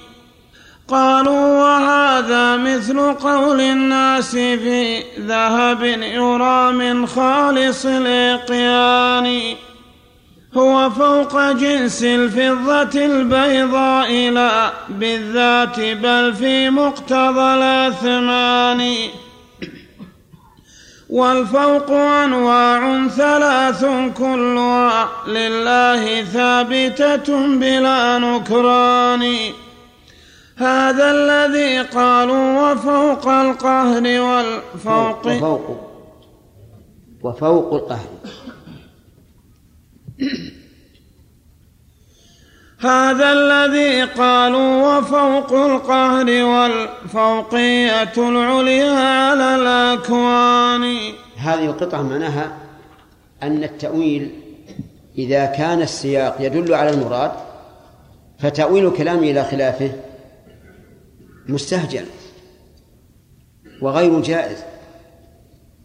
[0.87, 9.55] قالوا وهذا مثل قول الناس في ذهب يرى من خالص الإقيان.
[10.57, 18.95] هو فوق جنس الفضة البيضاء لا بالذات بل في مقتضى الأثمان.
[21.09, 23.85] والفوق أنواع ثلاث
[24.17, 29.37] كلها لله ثابتة بلا نكران.
[30.57, 35.27] هذا الذي قالوا وفوق القهر والفوق.
[35.27, 35.77] وفوق.
[37.23, 38.09] وفوق القهر.
[42.79, 51.13] هذا الذي قالوا وفوق القهر والفوقية العليا على الأكوان.
[51.37, 52.57] هذه القطعة معناها
[53.43, 54.31] أن التأويل
[55.17, 57.31] إذا كان السياق يدل على المراد
[58.39, 59.91] فتأويل الكلام إلى خلافه
[61.47, 62.05] مستهجن
[63.81, 64.57] وغير جائز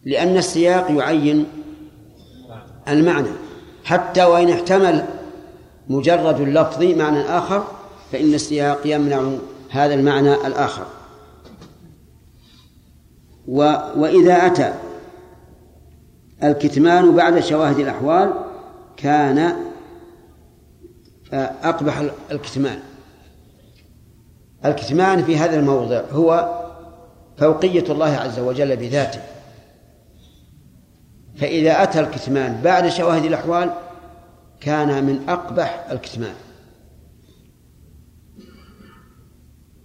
[0.04, 1.46] لأن السياق يعين
[2.88, 3.41] المعنى.
[3.84, 5.04] حتى وإن احتمل
[5.88, 7.64] مجرد اللفظ معنى آخر
[8.12, 9.32] فإن السياق يمنع
[9.70, 10.86] هذا المعنى الآخر.
[13.48, 13.58] و
[13.96, 14.74] وإذا أتى
[16.42, 18.32] الكتمان بعد شواهد الأحوال
[18.96, 19.56] كان
[21.62, 22.78] أقبح الكتمان.
[24.64, 26.58] الكتمان في هذا الموضع هو
[27.38, 29.20] فوقية الله عز وجل بذاته.
[31.36, 33.70] فإذا أتى الكتمان بعد شواهد الأحوال
[34.60, 36.34] كان من أقبح الكتمان.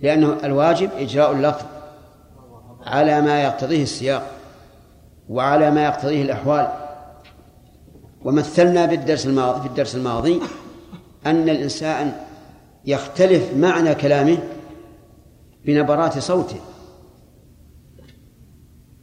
[0.01, 1.65] لأنه الواجب إجراء اللفظ
[2.85, 4.31] على ما يقتضيه السياق
[5.29, 6.67] وعلى ما يقتضيه الأحوال.
[8.25, 10.41] ومثلنا بالدرس الماضي في الدرس الماضي
[11.25, 12.11] أن الإنسان
[12.85, 14.37] يختلف معنى كلامه
[15.65, 16.59] بنبرات صوته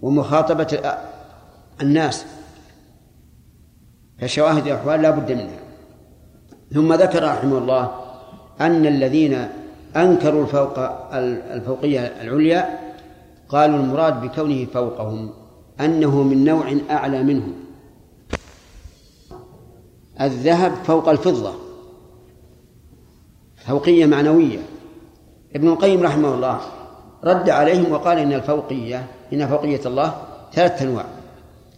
[0.00, 0.96] ومخاطبة
[1.80, 2.24] الناس.
[4.20, 5.58] فشواهد الأحوال لا بد منها.
[6.74, 8.00] ثم ذكر رحمه الله
[8.60, 9.48] أن الذين
[9.96, 10.78] أنكروا الفوق
[11.52, 12.78] الفوقية العليا
[13.48, 15.30] قالوا المراد بكونه فوقهم
[15.80, 17.54] أنه من نوع أعلى منهم.
[20.20, 21.54] الذهب فوق الفضة.
[23.56, 24.58] فوقية معنوية.
[25.56, 26.60] ابن القيم رحمه الله
[27.24, 30.14] رد عليهم وقال إن الفوقية إن فوقية الله
[30.52, 31.04] ثلاثة أنواع.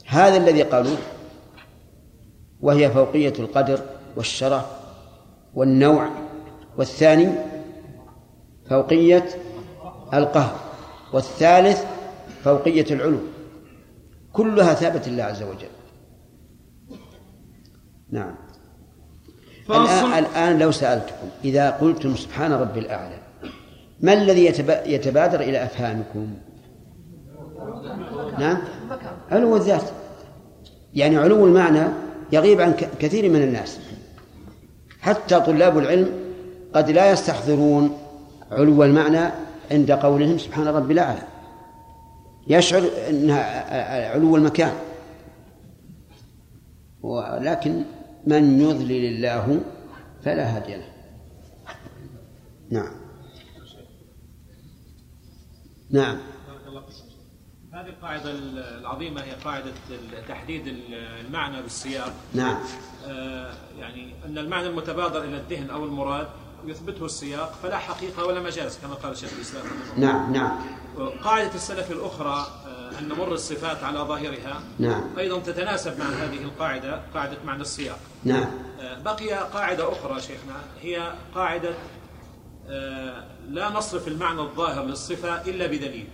[0.06, 0.98] هذا الذي قالوه
[2.60, 3.80] وهي فوقية القدر
[4.16, 4.64] والشرف
[5.54, 6.10] والنوع
[6.78, 7.28] والثاني
[8.70, 9.28] فوقية
[10.14, 10.60] القهر
[11.12, 11.84] والثالث
[12.44, 13.18] فوقية العلو.
[14.32, 15.68] كلها ثابت لله عز وجل.
[18.10, 18.34] نعم.
[19.70, 23.18] الآن, الآن لو سألتكم إذا قلتم سبحان ربي الأعلى
[24.00, 24.44] ما الذي
[24.86, 26.34] يتبادر إلى أفهامكم؟
[28.38, 28.58] نعم.
[29.30, 29.82] علو الذات
[30.94, 31.88] يعني علو المعنى
[32.32, 33.78] يغيب عن كثير من الناس.
[35.00, 36.10] حتى طلاب العلم
[36.74, 37.98] قد لا يستحضرون
[38.50, 39.30] علو المعنى
[39.70, 41.22] عند قولهم سبحان ربي الأعلى.
[42.48, 44.72] يشعر أنها علو المكان.
[47.02, 47.82] ولكن
[48.26, 49.60] من يضلل الله
[50.22, 50.88] فلا هادي له.
[52.70, 52.92] نعم.
[55.90, 56.16] نعم.
[57.86, 58.30] هذه القاعدة
[58.78, 59.70] العظيمة هي قاعدة
[60.28, 60.76] تحديد
[61.20, 62.12] المعنى بالسياق.
[62.34, 62.56] نعم.
[63.06, 66.26] آه، يعني أن المعنى المتبادر إلى الذهن أو المراد
[66.66, 69.64] يثبته السياق فلا حقيقة ولا مجاز كما قال شيخ الإسلام
[69.96, 70.58] نعم نعم.
[71.24, 75.02] قاعدة السلف الأخرى آه، أن نمر الصفات على ظاهرها نعم.
[75.18, 77.98] أيضا تتناسب مع هذه القاعدة قاعدة معنى السياق.
[78.24, 78.46] نعم.
[78.80, 81.74] آه، بقي قاعدة أخرى شيخنا هي قاعدة
[83.48, 86.08] لا نصرف المعنى الظاهر للصفة إلا بدليل.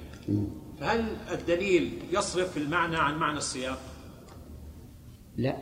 [0.82, 3.78] فهل الدليل يصرف المعنى عن معنى السياق؟
[5.36, 5.56] لا.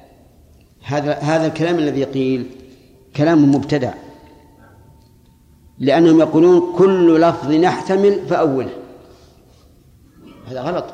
[0.82, 2.46] هذا هذا الكلام الذي قيل
[3.16, 3.94] كلام مبتدع.
[5.78, 8.70] لأنهم يقولون كل لفظ نحتمل فأوله.
[10.46, 10.84] هذا غلط.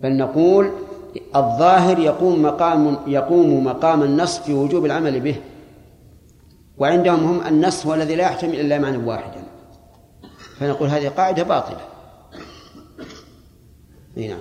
[0.00, 0.70] بل نقول
[1.36, 5.36] الظاهر يقوم مقام يقوم مقام النص في وجوب العمل به.
[6.78, 9.42] وعندهم هم النص هو الذي لا يحتمل إلا معنى واحدا.
[10.58, 11.89] فنقول هذه قاعدة باطلة.
[14.16, 14.38] إي نعم.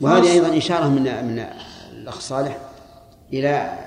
[0.00, 1.44] وهذه أيضا إشارة من من
[1.92, 2.58] الأخ صالح
[3.32, 3.78] إلى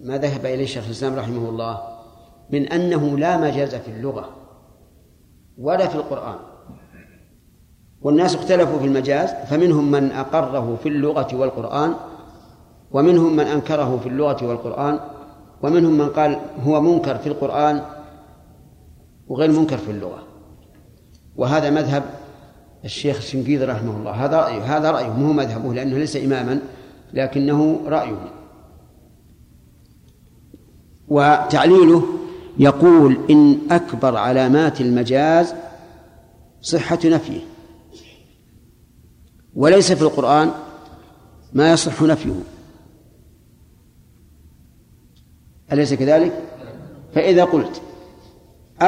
[0.00, 1.80] ما ذهب إليه شيخ الإسلام رحمه الله
[2.50, 4.30] من أنه لا مجاز في اللغة
[5.58, 6.36] ولا في القرآن.
[8.02, 11.94] والناس اختلفوا في المجاز فمنهم من أقره في اللغة والقرآن
[12.90, 15.00] ومنهم من أنكره في اللغة والقرآن
[15.62, 17.82] ومنهم من قال هو منكر في القرآن
[19.28, 20.31] وغير منكر في اللغة.
[21.36, 22.02] وهذا مذهب
[22.84, 24.10] الشيخ الشنقيطي رحمه الله.
[24.10, 26.60] هذا رأيه هذا رأيه مو مذهبه لأنه ليس إماما
[27.12, 28.32] لكنه رأيه.
[31.08, 32.04] وتعليله
[32.58, 35.54] يقول إن أكبر علامات المجاز
[36.60, 37.40] صحة نفيه.
[39.54, 40.50] وليس في القرآن
[41.52, 42.40] ما يصح نفيه.
[45.72, 46.32] أليس كذلك؟
[47.14, 47.82] فإذا قلت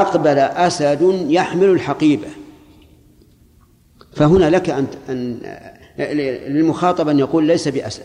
[0.01, 2.29] أقبل أسد يحمل الحقيبة.
[4.13, 5.41] فهنا لك أن أن
[6.49, 8.05] للمخاطب أن يقول ليس بأسد.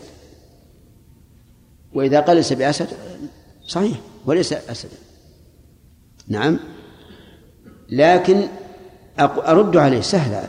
[1.94, 2.88] وإذا قال ليس بأسد
[3.66, 4.96] صحيح وليس أسدا
[6.28, 6.58] نعم.
[7.88, 8.42] لكن
[9.20, 10.48] أرد عليه سهل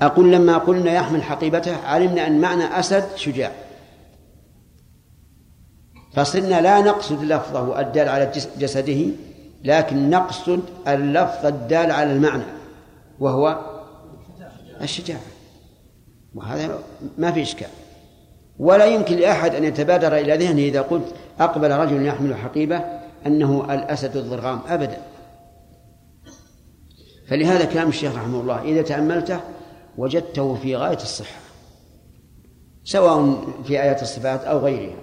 [0.00, 3.52] أقول لما قلنا يحمل حقيبته علمنا أن معنى أسد شجاع.
[6.12, 9.06] فصرنا لا نقصد لفظه الدال على جسده.
[9.64, 12.44] لكن نقصد اللفظ الدال على المعنى
[13.20, 13.60] وهو
[14.82, 15.20] الشجاعة.
[16.34, 16.78] وهذا
[17.18, 17.68] ما في إشكال.
[18.58, 22.84] ولا يمكن لأحد أن يتبادر إلى ذهنه إذا قلت أقبل رجل يحمل حقيبة
[23.26, 24.98] أنه الأسد الضرغام أبدا.
[27.28, 29.40] فلهذا كلام الشيخ رحمه الله إذا تأملته
[29.98, 31.40] وجدته في غاية الصحة
[32.84, 34.96] سواء في آيات الصفات أو غيرها.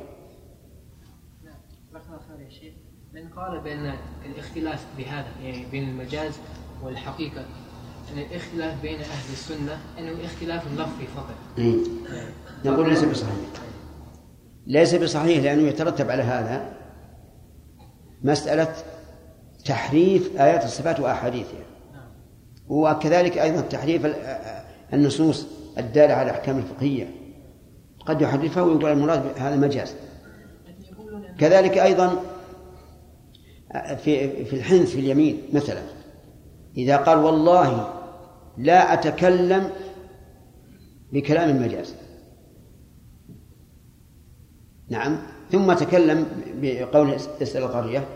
[3.14, 3.94] من قال بأن
[4.36, 6.34] الاختلاف بهذا يعني بين المجاز
[6.84, 7.46] والحقيقة.
[8.14, 11.36] أن الاختلاف بين أهل السنة أنه اختلاف لفظي فقط.
[12.66, 13.36] نقول ليس بصحيح.
[14.68, 16.74] ليس بصحيح لأنه يترتب على هذا
[18.24, 18.76] مسألة
[19.66, 21.64] تحريف آيات الصفات وأحاديثها.
[22.68, 24.08] وكذلك أيضا تحريف
[24.94, 25.46] النصوص
[25.78, 27.08] الدالة على الأحكام الفقهية.
[28.06, 29.96] قد يحرفها ويقول المراد هذا مجاز.
[31.40, 32.24] كذلك أيضا
[33.74, 35.82] في في الحنث في اليمين مثلا.
[36.78, 37.94] إذا قال والله
[38.58, 39.70] لا أتكلم
[41.14, 41.96] بكلام المجاز.
[44.90, 45.18] نعم.
[45.52, 46.26] ثم تكلم
[46.62, 48.08] بقول اسأل القرية.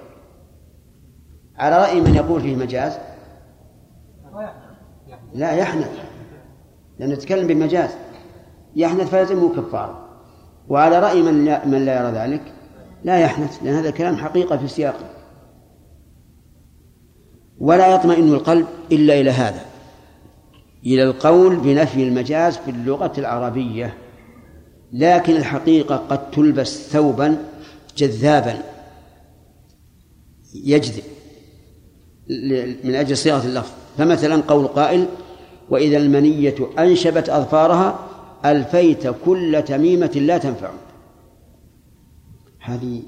[1.57, 2.97] على رأي من يقول فيه مجاز؟
[5.33, 5.99] لا يحنث.
[6.99, 7.89] لأنه يتكلم بمجاز
[8.75, 10.05] يحنث فيلزمه كفارة
[10.69, 12.53] وعلى رأي من لا, من لا يرى ذلك
[13.03, 15.14] لا يحنث لأن هذا كلام حقيقة في سياقه.
[17.59, 19.65] ولا يطمئن القلب إلا إلى هذا.
[20.85, 23.97] إلى القول بنفي المجاز في اللغة العربية.
[24.93, 27.37] لكن الحقيقة قد تلبس ثوبا
[27.97, 28.57] جذابا.
[30.55, 31.03] يجذب
[32.83, 33.71] من أجل صيغة اللفظ.
[33.97, 35.05] فمثلا قول قائل
[35.69, 37.99] وإذا المنية أنشبت أظفارها
[38.45, 40.71] ألفيت كل تميمة لا تنفع.
[42.59, 43.01] هذه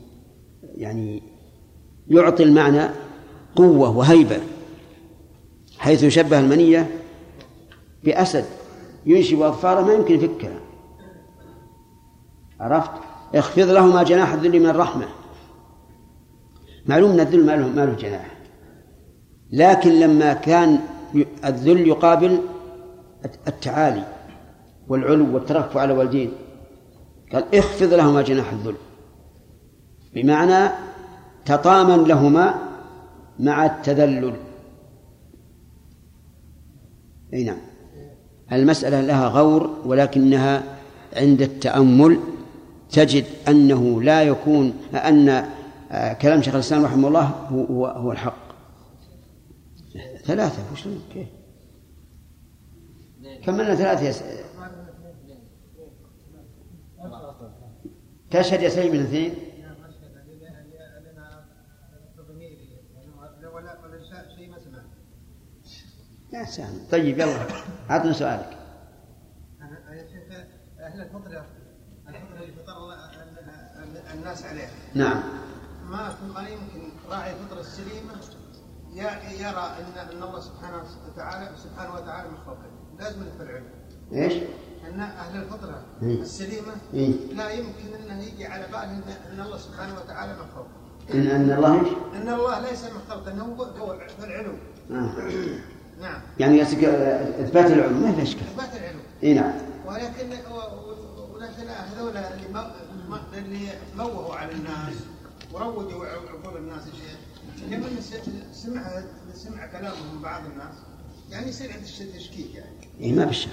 [0.75, 1.23] يعني
[2.07, 2.89] يعطي المعنى
[3.55, 4.39] قوة وهيبة
[5.77, 6.89] حيث يشبه المنية
[8.03, 8.45] بأسد
[9.05, 10.59] ينشب أظفاره ما يمكن يفكها
[12.59, 12.91] عرفت؟
[13.35, 15.05] اخفض لهما جناح الذل من الرحمة.
[16.85, 18.37] معلوم أن الذل ما له, ما له جناح.
[19.51, 20.79] لكن لما كان
[21.45, 22.41] الذل يقابل
[23.47, 24.03] التعالي
[24.87, 26.31] والعلو والترفع على والدين
[27.33, 28.75] قال اخفض لهما جناح الذل.
[30.13, 30.69] بمعنى
[31.45, 32.66] تطامن لهما
[33.39, 34.33] مع التذلل.
[37.33, 37.57] أي نعم.
[38.51, 40.63] المسألة لها غور ولكنها
[41.13, 42.19] عند التأمل
[42.91, 45.45] تجد أنه لا يكون أن
[46.21, 48.47] كلام شيخ الإسلام رحمه الله هو هو الحق.
[50.25, 51.27] ثلاثة وش كيف؟
[53.43, 54.23] كملنا ثلاثة يس...
[58.31, 59.33] تشهد يا سيد من اثنين؟
[66.37, 67.39] لا سهل طيب يلا
[67.89, 68.57] عطنا سؤالك
[70.79, 71.45] أهل الفطره
[72.07, 72.73] الفطره اللي فطر
[74.13, 75.23] الناس عليها نعم
[75.89, 78.13] ما ما يمكن راعي الفطره السليمه
[78.93, 82.57] يرى ان إن الله سبحانه وتعالى سبحانه وتعالى مخلوق
[82.99, 83.65] لازم العلم
[84.13, 84.33] إيش؟
[84.87, 89.57] إن أهل الفطرة إيه؟ السليمة إيه؟ لا يمكن إنه يجي على باله ان, إن الله
[89.57, 90.67] سبحانه وتعالى مخلوق
[91.13, 94.53] ان إن الله إيش؟ إن الله ليس مخلوقا إنه هو في العلو
[94.91, 95.76] آه.
[96.01, 96.21] نعم.
[96.39, 99.53] يعني إثبات العلو ما في اشكال إثبات العلو إي نعم.
[99.87, 100.29] ولكن
[101.33, 104.95] ولكن هذول اللي اللي موهوا على الناس
[105.53, 108.01] وروجوا عقول الناس شيء لمن
[108.51, 109.01] سمع
[109.33, 110.75] سمع كلامهم بعض الناس
[111.31, 112.87] يعني يصير عند تشكيك يعني.
[112.99, 113.49] إيه ما بالشك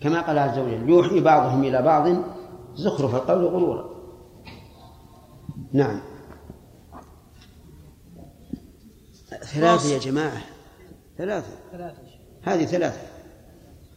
[0.00, 2.16] كما قال عز وجل يوحي بعضهم إلى بعض
[2.74, 3.94] زخرف القول غرورا.
[5.72, 6.00] نعم.
[9.54, 10.42] ثلاثة يا جماعة.
[11.18, 11.96] ثلاثة ثلاثة.
[12.42, 13.00] هذه ثلاثة.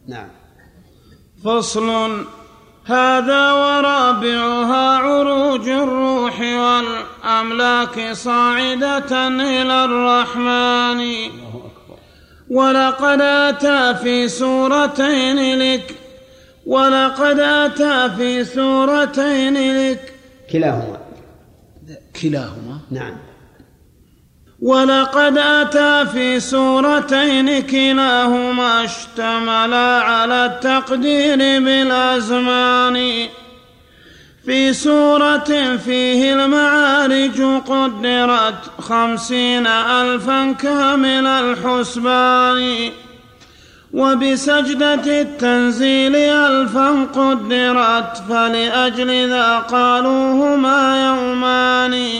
[0.08, 0.28] نعم.
[1.44, 2.24] فصل.
[2.84, 11.30] هذا ورابعها عروج الروح والأملاك صاعدة إلى الرحمن.
[12.50, 15.94] ولقد أتى في سورتين لك.
[16.66, 20.14] ولقد أتى في سورتين لك.
[20.52, 20.98] كلاهما.
[22.22, 22.80] كلاهما.
[22.90, 23.27] نعم.
[24.62, 33.26] ولقد أتى في سورتين كلاهما اشتملا على التقدير بالأزمان.
[34.46, 42.90] في سورة فيه المعارج قدرت خمسين ألفا كامل الحسبان.
[43.92, 52.10] وبسجدة التنزيل ألفا قدرت فلأجل ذا قالوا هما يومان.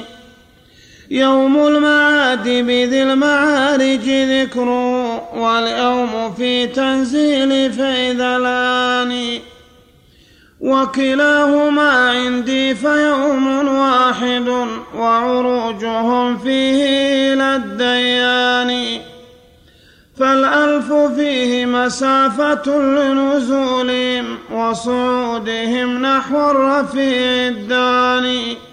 [1.10, 4.68] يوم المعاد بذي المعارج ذكر
[5.36, 9.38] واليوم في تنزيل فيذلان.
[10.60, 16.84] وكلاهما عندي فيوم واحد وعروجهم فيه
[17.34, 19.00] إلى الديان.
[20.18, 28.67] فالألف فيه مسافة لنزولهم وصعودهم نحو الرفيع الداني.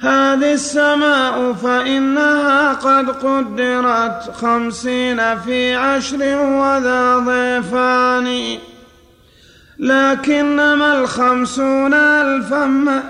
[0.00, 8.58] هذه السماء فإنها قد قدرت خمسين في عشر وذا ضيفان.
[9.78, 13.02] لكنما الخمسون ألفا م-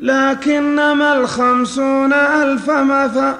[0.00, 3.34] لكنما الخمسون ألف مف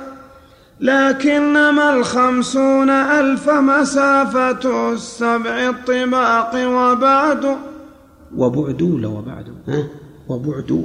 [0.80, 7.57] لكنما الخمسون ألف مسافة السبع الطباق وبعد.
[8.36, 9.84] وبعدوا لو بعدوا ها؟
[10.28, 10.84] وبعدوا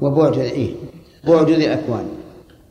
[0.00, 0.74] وبعد إيه؟
[1.26, 2.08] بعد ذي الأكوان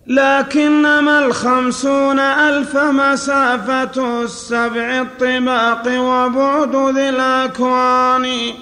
[0.08, 8.54] لكنما الخمسون ألف مسافة السبع الطباق وبعد ذي الأكوان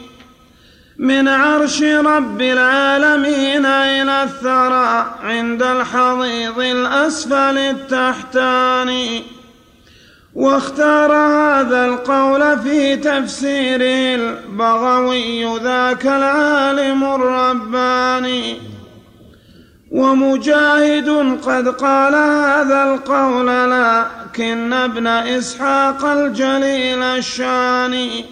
[0.98, 9.24] من عرش رب العالمين إلى الثرى عند الحضيض الأسفل التحتاني
[10.36, 18.73] واختار هذا القول في تفسيره البغوي ذاك العالم الرباني.
[19.94, 21.10] ومجاهد
[21.46, 28.26] قد قال هذا القول لكن ابن إسحاق الجليل الشاني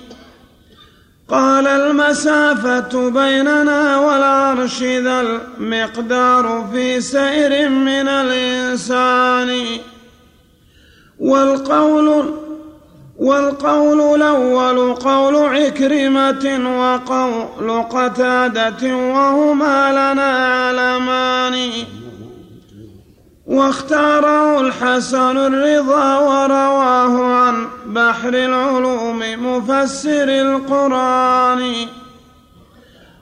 [1.30, 9.66] قال المسافة بيننا والعرش ذا المقدار في سير من الإنسان
[11.20, 12.34] والقول
[13.22, 16.46] والقول الأول قول عكرمة
[16.80, 20.32] وقول قتادة وهما لنا
[20.68, 21.70] علمان.
[23.48, 31.74] واختاره الحسن الرضا ورواه عن بحر العلوم مفسر القرآن.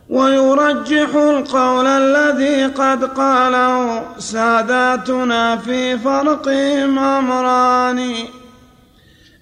[0.09, 8.13] ويرجح القول الذي قد قاله ساداتنا في فرقهم أمران.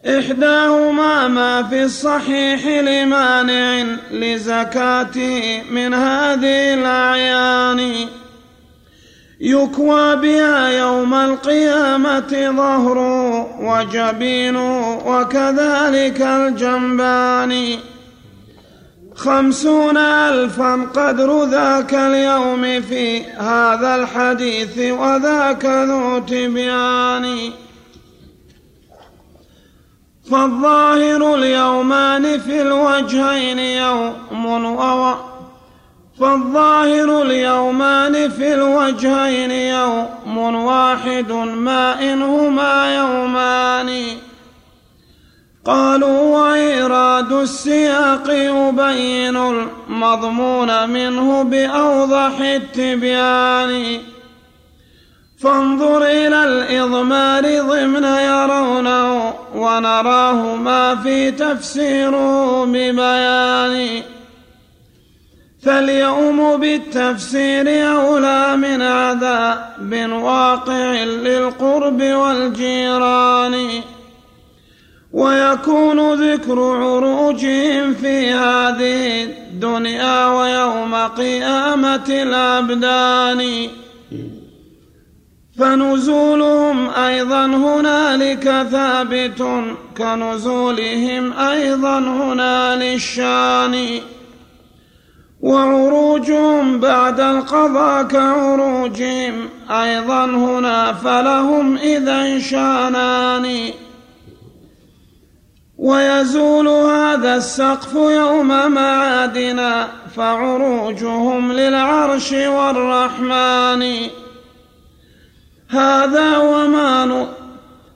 [0.08, 8.08] إحداهما ما في الصحيح لمانع لزكاته من هذه الأعيان.
[9.42, 17.78] يكوى بها يوم القيامة ظهره وجبينه وكذلك الجنبان.
[19.16, 27.52] خمسون ألفا قدر ذاك اليوم في هذا الحديث وذاك ذو تبيان.
[30.32, 35.14] فالظاهر اليومان في الوجهين يوم وو
[36.20, 44.18] فالظاهر اليومان في الوجهين يوم واحد ما إنهما يومان.
[45.66, 54.02] قالوا وإيراد السياق يبين المضمون منه بأوضح التبيان.
[55.42, 64.02] فانظر إلى الإضمار ضمن يرونه ونراه ما في تفسيره ببيان.
[65.64, 73.70] فاليوم بالتفسير أولى من عذاب واقع للقرب والجيران.
[75.14, 83.68] ويكون ذكر عروجهم في هذه الدنيا ويوم قيامة الأبدان.
[85.60, 89.44] فنزولهم أيضا هنالك ثابت
[89.98, 94.00] كنزولهم أيضا هنا للشان
[95.42, 103.72] وعروجهم بعد القضاء كعروجهم أيضا هنا فلهم إذا شانان.
[105.78, 114.10] ويزول هذا السقف يوم معادنا فعروجهم للعرش والرحمن.
[115.70, 117.28] هذا وما ن...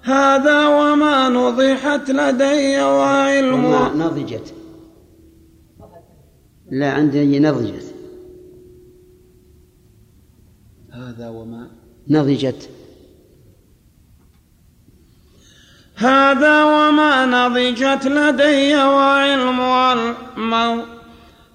[0.03, 3.65] هذا وما نضحت لدي وعلم.
[3.65, 4.53] وما نضجت.
[6.71, 7.95] لا عندي نضجت.
[10.91, 11.71] هذا وما
[12.07, 12.69] نضجت.
[15.95, 21.00] هذا وما نضجت لدي وعلم المو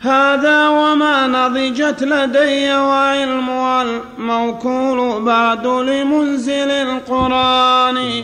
[0.00, 8.22] هذا وما نضجت لدي وعلم الموكول بعد لمنزل القرآن.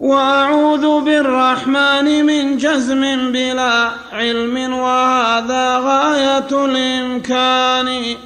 [0.00, 8.16] وأعوذ بالرحمن من جزم بلا علم وهذا غاية الإمكان.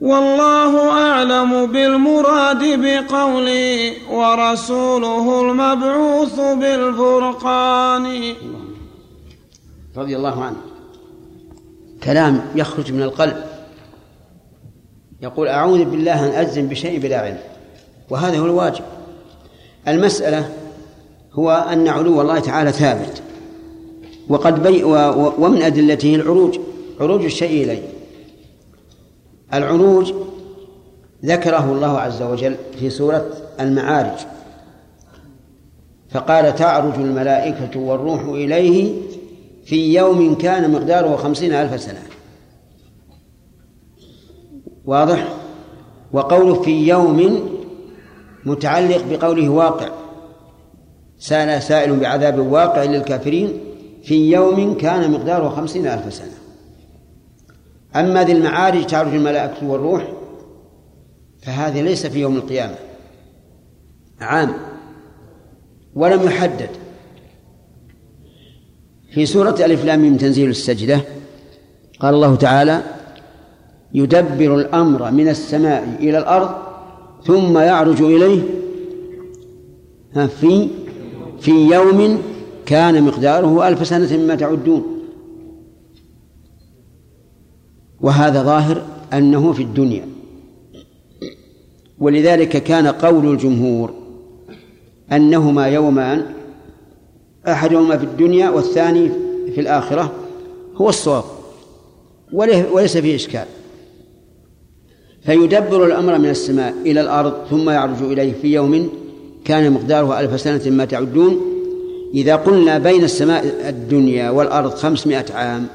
[0.00, 8.34] والله أعلم بالمراد بقولي ورسوله المبعوث بالفرقان.
[9.96, 10.67] رضي الله عنه.
[12.08, 13.36] كلام يخرج من القلب.
[15.22, 17.38] يقول أعوذ بالله أن أجزم بشيء بلا علم.
[18.10, 18.84] وهذا هو الواجب.
[19.88, 20.48] المسألة
[21.32, 23.22] هو أن علو الله تعالى ثابت.
[24.28, 24.84] وقد بي
[25.38, 26.58] ومن أدلته العروج.
[27.00, 27.82] عروج الشيء إليه.
[29.54, 30.12] العروج
[31.24, 33.26] ذكره الله عز وجل في سورة
[33.60, 34.18] المعارج.
[36.10, 38.94] فقال تعرج الملائكة والروح إليه
[39.68, 42.02] في يوم كان مقداره خمسين ألف سنة.
[44.84, 45.28] واضح؟
[46.12, 47.48] وقوله في يوم
[48.44, 49.88] متعلق بقوله واقع.
[51.18, 53.60] سأل سائل بعذاب واقع للكافرين.
[54.02, 56.38] في يوم كان مقداره خمسين ألف سنة.
[57.96, 60.12] أما ذي المعارج تعرج الملائكة والروح
[61.42, 62.76] فهذه ليس في يوم القيامة.
[64.20, 64.54] عام.
[65.94, 66.70] ولم يحدد.
[69.10, 71.00] في سورة ألف لام من تنزيل السجدة
[72.00, 72.82] قال الله تعالى
[73.94, 76.50] يدبر الأمر من السماء إلى الأرض
[77.24, 78.42] ثم يعرج إليه.
[80.26, 80.68] في
[81.40, 82.22] في يوم
[82.66, 84.82] كان مقداره ألف سنة مما تعدون.
[88.00, 88.82] وهذا ظاهر
[89.12, 90.08] أنه في الدنيا.
[91.98, 93.94] ولذلك كان قول الجمهور
[95.12, 96.24] أنهما يومان
[97.52, 99.10] أحدهما في الدنيا والثاني
[99.54, 100.12] في الآخرة
[100.76, 101.24] هو الصواب.
[102.32, 103.46] وليس فيه إشكال.
[105.22, 108.90] فيدبر الأمر من السماء إلى الأرض ثم يعرج إليه في يوم
[109.44, 111.40] كان مقداره ألف سنة ما تعدون.
[112.14, 115.66] إذا قلنا بين السماء الدنيا والأرض خمسمائة عام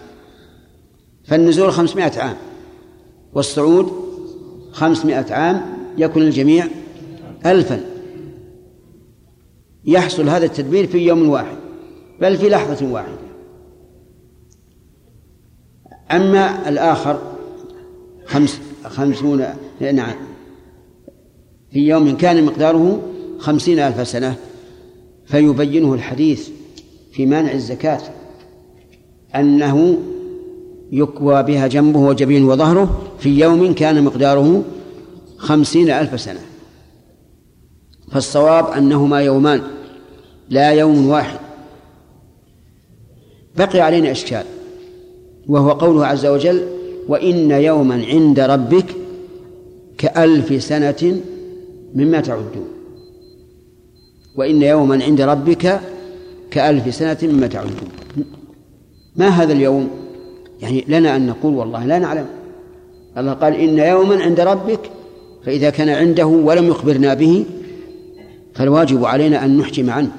[1.26, 2.36] فالنزول خمسمائة عام
[3.34, 3.92] والصعود
[4.72, 5.62] خمسمائة عام
[5.98, 6.68] يكون الجميع
[7.46, 7.82] ألفا.
[9.86, 11.58] يحصل هذا التدبير في يوم واحد.
[12.24, 13.18] بل في لحظة واحدة.
[16.12, 17.22] أما الآخر
[18.26, 19.46] خمس خمسون
[19.82, 20.16] نعم
[21.72, 23.02] في يوم كان مقداره
[23.40, 24.36] خمسين ألف سنة
[25.26, 26.50] فيبينه الحديث
[27.12, 28.02] في مانع الزكاة
[29.36, 29.98] أنه
[30.92, 34.64] يكوى بها جنبه وجبينه وظهره في يوم كان مقداره
[35.38, 36.42] خمسين ألف سنة.
[38.12, 39.62] فالصواب أنهما يومان
[40.50, 41.43] لا يوم واحد.
[43.58, 44.44] بقي علينا إشكال
[45.48, 46.68] وهو قوله عز وجل
[47.08, 48.86] وإن يوما عند ربك
[49.98, 51.22] كألف سنة
[51.96, 52.68] مما تعدون
[54.36, 55.80] وإن يوما عند ربك
[56.52, 57.90] كألف سنة مما تعدون.
[59.16, 59.90] ما هذا اليوم؟
[60.62, 62.26] يعني لنا أن نقول والله لا نعلم.
[63.18, 64.80] الله قال إن يوما عند ربك
[65.46, 67.46] فإذا كان عنده ولم يخبرنا به
[68.54, 70.12] فالواجب علينا أن نحجم عنه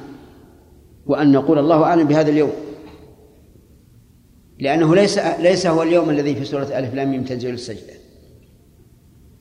[1.06, 2.52] وأن نقول الله أعلم بهذا اليوم.
[4.58, 7.94] لأنه ليس ليس هو اليوم الذي في سورة ألف لام ميم تنزيل السجدة.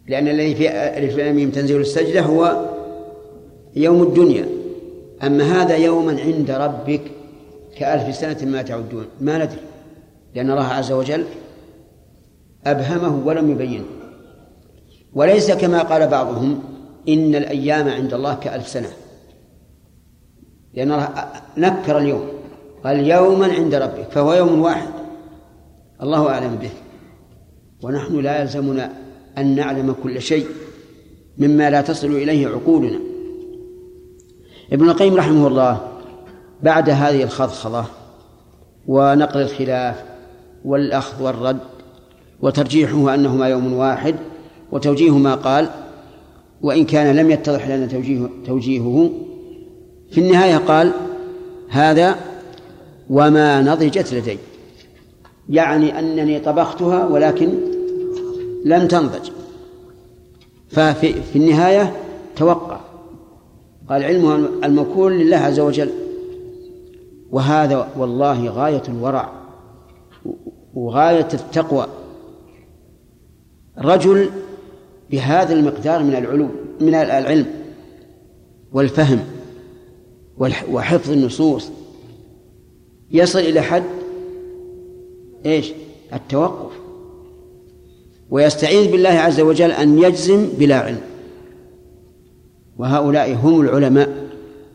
[0.07, 2.70] لأن الذي في ألف لام ميم تنزيل السجدة هو
[3.76, 4.45] يوم الدنيا.
[5.24, 7.01] أما هذا يوما عند ربك
[7.78, 9.05] كألف سنة ما تعدون.
[9.22, 9.61] ما ندري.
[10.36, 11.26] لأن الله عز وجل
[12.66, 13.86] أبهمه ولم يبينه.
[15.14, 16.64] وليس كما قال بعضهم
[17.09, 18.89] إن الأيام عند الله كألف سنة.
[20.74, 21.09] لأن الله
[21.57, 22.28] نكر اليوم.
[22.84, 24.92] قال يوما عند ربك فهو يوم واحد.
[26.03, 26.69] الله أعلم به.
[27.83, 28.91] ونحن لا يلزمنا
[29.37, 30.45] أن نعلم كل شيء
[31.37, 32.99] مما لا تصل إليه عقولنا.
[34.71, 35.87] ابن القيم رحمه الله
[36.63, 37.85] بعد هذه الخضخضة
[38.87, 40.03] ونقل الخلاف
[40.65, 41.59] والأخذ والرد
[42.41, 44.15] وترجيحه أنهما يوم واحد
[44.71, 45.69] وتوجيه ما قال
[46.61, 49.09] وإن كان لم يتضح لنا توجيه توجيهه
[50.11, 50.91] في النهاية قال
[51.69, 52.15] هذا
[53.09, 54.37] وما نضجت لدي.
[55.49, 57.49] يعني أنني طبختها ولكن
[58.65, 59.29] لم تنضج.
[60.69, 61.93] ففي في النهاية
[62.35, 62.79] توقع.
[63.89, 65.89] قال علمها الموكول لله عز وجل.
[67.31, 69.31] وهذا والله غاية الورع
[70.73, 71.87] وغاية التقوى.
[73.77, 74.29] رجل
[75.11, 77.45] بهذا المقدار من العلوم من العلم
[78.73, 79.19] والفهم
[80.71, 81.69] وحفظ النصوص
[83.11, 83.83] يصل إلى حد
[85.45, 85.73] إيش؟
[86.13, 86.71] التوقف.
[88.29, 91.01] ويستعيذ بالله عز وجل أن يجزم بلا علم.
[92.77, 94.09] وهؤلاء هم العلماء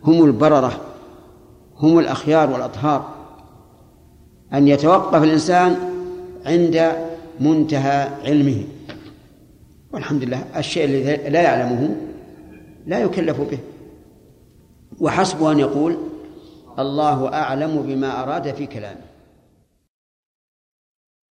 [0.04, 0.80] هم البررة
[1.76, 3.14] هم الأخيار والأطهار.
[4.52, 5.76] أن يتوقف الإنسان
[6.46, 6.92] عند
[7.40, 8.64] منتهى علمه.
[9.92, 11.96] والحمد لله الشيء الذي لا يعلمه
[12.86, 13.58] لا يكلف به.
[15.00, 15.96] وحسبه أن يقول
[16.78, 19.07] الله أعلم بما أراد في كلامه.